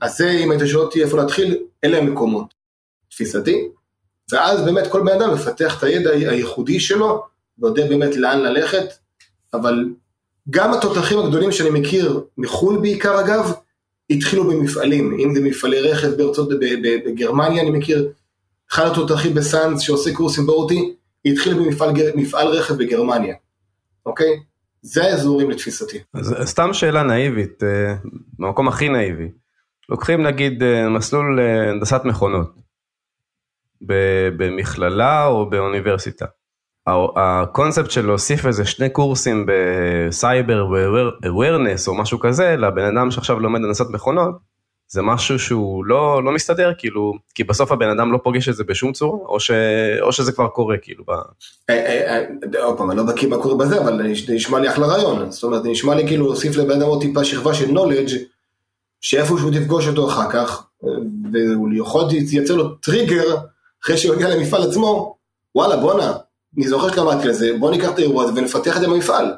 [0.00, 2.54] אז זה, אם היית שואל אותי איפה להתחיל, אלה המקומות,
[3.10, 3.68] תפיסתי.
[4.32, 7.22] ואז באמת כל בן אדם מפתח את הידע הייחודי שלו,
[7.58, 8.84] ויודע באמת לאן ללכת,
[9.54, 9.84] אבל
[10.50, 13.52] גם התותחים הגדולים שאני מכיר, מחו"ל בעיקר אגב,
[14.12, 16.48] התחילו במפעלים, אם זה מפעלי רכב בארצות,
[17.06, 18.12] בגרמניה אני מכיר,
[18.72, 20.94] אחד התותחים בסאנס שעושה קורסים באוטי,
[21.24, 23.34] התחיל במפעל רכב בגרמניה,
[24.06, 24.40] אוקיי?
[24.82, 25.98] זה האזורים לתפיסתי.
[26.14, 27.94] אז סתם שאלה נאיבית, אה,
[28.38, 29.28] במקום הכי נאיבי.
[29.88, 32.52] לוקחים נגיד אה, מסלול אה, הנדסת מכונות
[34.36, 36.26] במכללה או באוניברסיטה.
[37.16, 43.60] הקונספט של להוסיף איזה שני קורסים בסייבר ו-awareness או משהו כזה לבן אדם שעכשיו לומד
[43.64, 44.52] הנדסת מכונות,
[44.92, 48.64] זה משהו שהוא לא, לא מסתדר כאילו, כי בסוף הבן אדם לא פוגש את זה
[48.64, 49.50] בשום צורה, או, ש,
[50.00, 51.04] או שזה כבר קורה כאילו.
[51.10, 51.16] אה,
[51.70, 52.24] אה,
[52.54, 55.30] אה, עוד פעם, אני לא בקיא מה קורה בזה, אבל זה נשמע לי אחלה רעיון.
[55.30, 58.12] זאת אומרת, נשמע לי כאילו להוסיף לבן אדם עוד טיפה שכבה של knowledge,
[59.00, 60.66] שאיפשהו תפגוש אותו אחר כך,
[61.32, 63.36] והוא יכול לייצר לו טריגר,
[63.84, 65.16] אחרי שהוא יגיע למפעל עצמו,
[65.54, 66.12] וואלה בואנה,
[66.56, 69.34] אני זוכר שקראתי לזה, בוא ניקח את האירוע הזה ונפתח את זה במפעל.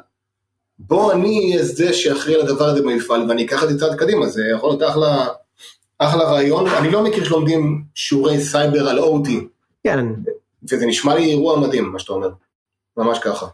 [0.79, 4.41] בוא אני אהיה זה שאחראי לדבר הזה במפעל, ואני אקח את זה צעד קדימה, זה
[4.55, 5.27] יכול להיות אחלה,
[5.99, 6.67] אחלה רעיון.
[6.67, 9.29] אני לא מכיר שלומדים שיעורי סייבר על OT,
[9.83, 10.05] כן,
[10.71, 12.29] וזה נשמע לי אירוע מדהים, מה שאתה אומר.
[12.97, 13.45] ממש ככה.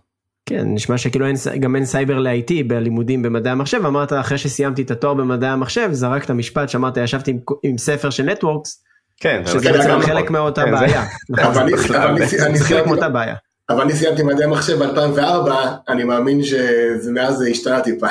[0.46, 4.92] כן, נשמע שכאילו אין, גם אין סייבר ל-IT בלימודים במדעי המחשב, אמרת אחרי שסיימתי את
[4.92, 8.84] התואר במדעי המחשב, זרקת משפט שאמרת ישבתי עם, עם ספר של נטוורקס,
[9.18, 10.34] כן, שזה כן, בעצם חלק נכון.
[10.36, 11.04] מאותה כן, זה- בעיה.
[11.30, 13.36] נכון, אבל אני- זה זה חלק סיימתי- מאותה בעיה.
[13.72, 15.52] אבל אני סיימתי מדעי המחשב ב-2004,
[15.90, 18.08] אני מאמין שמאז זה השתנה טיפה.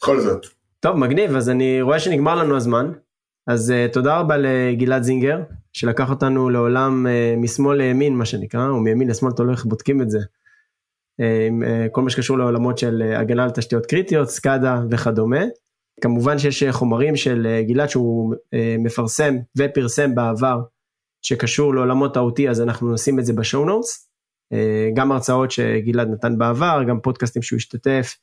[0.00, 0.46] בכל זאת.
[0.80, 2.92] טוב, מגניב, אז אני רואה שנגמר לנו הזמן,
[3.46, 5.38] אז uh, תודה רבה לגלעד זינגר,
[5.72, 10.10] שלקח אותנו לעולם uh, משמאל לימין, מה שנקרא, או מימין לשמאל, תלוי איך בודקים את
[10.10, 10.18] זה.
[10.18, 15.40] Uh, עם uh, כל מה שקשור לעולמות של uh, הגנה על תשתיות קריטיות, סקאדה וכדומה.
[16.00, 18.34] כמובן שיש חומרים של גלעד שהוא
[18.78, 20.60] מפרסם ופרסם בעבר,
[21.22, 24.07] שקשור לעולמות ה-OT, אז אנחנו נשים את זה בשואו נוטס.
[24.54, 24.56] Uh,
[24.94, 28.16] גם הרצאות שגלעד נתן בעבר, גם פודקאסטים שהוא השתתף,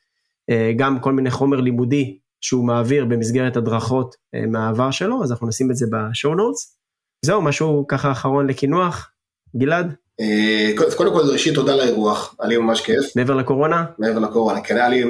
[0.51, 5.47] uh, גם כל מיני חומר לימודי שהוא מעביר במסגרת הדרכות אה, מהעבר שלו, אז אנחנו
[5.47, 6.77] נשים את זה בשואו נוטס.
[7.25, 9.11] זהו, משהו ככה אחרון לקינוח,
[9.55, 14.61] גלעד, אה, קודם כל ראשית תודה לאירוח, היה לי ממש כיף, מעבר לקורונה, מעבר לקורונה,
[14.61, 15.09] כן היה לי אה,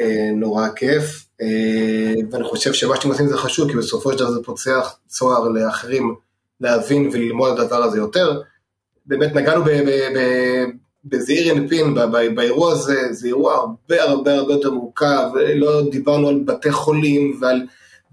[0.00, 4.30] אה, נורא כיף, אה, ואני חושב שמה שאתם עושים זה חשוב, כי בסופו של דבר
[4.30, 6.14] זה פוצח צוהר לאחרים
[6.60, 8.40] להבין וללמוד את הדבר הזה יותר.
[9.10, 9.64] באמת נגענו
[11.04, 11.94] בזעיר אנפין
[12.34, 17.66] באירוע הזה, זה אירוע הרבה הרבה הרבה יותר מורכב, לא דיברנו על בתי חולים ועל,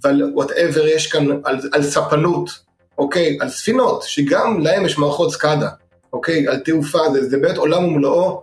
[0.04, 2.50] ועל whatever יש כאן, על, על ספנות,
[2.98, 5.70] אוקיי, על ספינות, שגם להם יש מערכות סקאדה,
[6.14, 8.41] אוקיי, על תעופה, זה, זה באמת עולם ומלואו,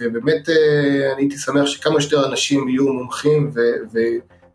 [0.00, 3.60] ובאמת אה, אני הייתי שמח שכמה שיותר אנשים יהיו מומחים ו,
[3.92, 3.98] ו,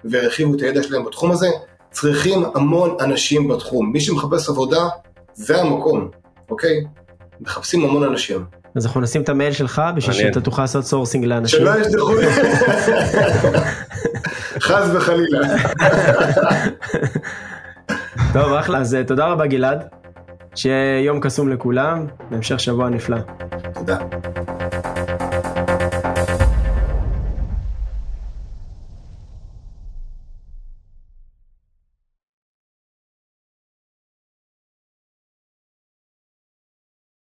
[0.03, 1.47] והרחיבו את הידע שלהם בתחום הזה,
[1.91, 4.87] צריכים המון אנשים בתחום, מי שמחפש עבודה,
[5.33, 6.09] זה המקום,
[6.49, 6.83] אוקיי?
[7.41, 8.45] מחפשים המון אנשים.
[8.75, 10.15] אז אנחנו נשים את המייל שלך בשביל.
[10.15, 11.59] שאתה תוכל לעשות sourcing לאנשים.
[11.59, 12.27] שלא ישלחו לי.
[14.59, 15.39] חס וחלילה.
[18.33, 19.87] טוב, אחלה, אז אה, תודה רבה גלעד.
[20.55, 23.17] שיהיה יום קסום לכולם, והמשך שבוע נפלא.
[23.73, 23.97] תודה.